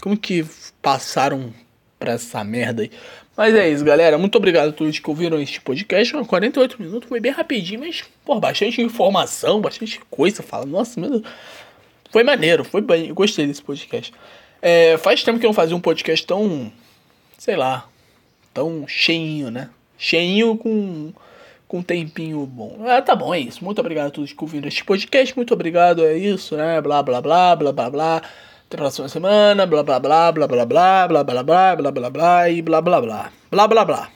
[0.00, 0.46] Como que
[0.80, 1.52] passaram
[1.98, 2.90] pra essa merda aí?
[3.36, 4.16] Mas é isso, galera.
[4.16, 6.14] Muito obrigado a todos que ouviram este podcast.
[6.14, 10.42] 48 minutos, foi bem rapidinho, mas, pô, bastante informação, bastante coisa.
[10.42, 11.22] Fala, nossa, meu Deus.
[12.10, 13.08] Foi maneiro, foi bem.
[13.08, 14.14] Eu gostei desse podcast.
[14.62, 16.72] É, faz tempo que eu não fazia um podcast tão,
[17.36, 17.86] sei lá,
[18.54, 19.68] tão cheinho, né?
[19.98, 21.12] Cheinho com,
[21.74, 22.76] com um tempinho bom.
[22.86, 23.64] Ah, tá bom, é isso.
[23.64, 25.34] Muito obrigado a todos que ouviram este podcast.
[25.34, 26.80] Muito obrigado, é isso, né?
[26.80, 28.16] Blá, blá, blá, blá, blá, blá.
[28.18, 29.66] Até a próxima semana.
[29.66, 33.00] Blá, blá, blá, blá, blá, blá, blá, blá, blá, blá, blá, blá, e blá, blá,
[33.00, 33.32] blá.
[33.50, 34.13] Blá, blá, blá.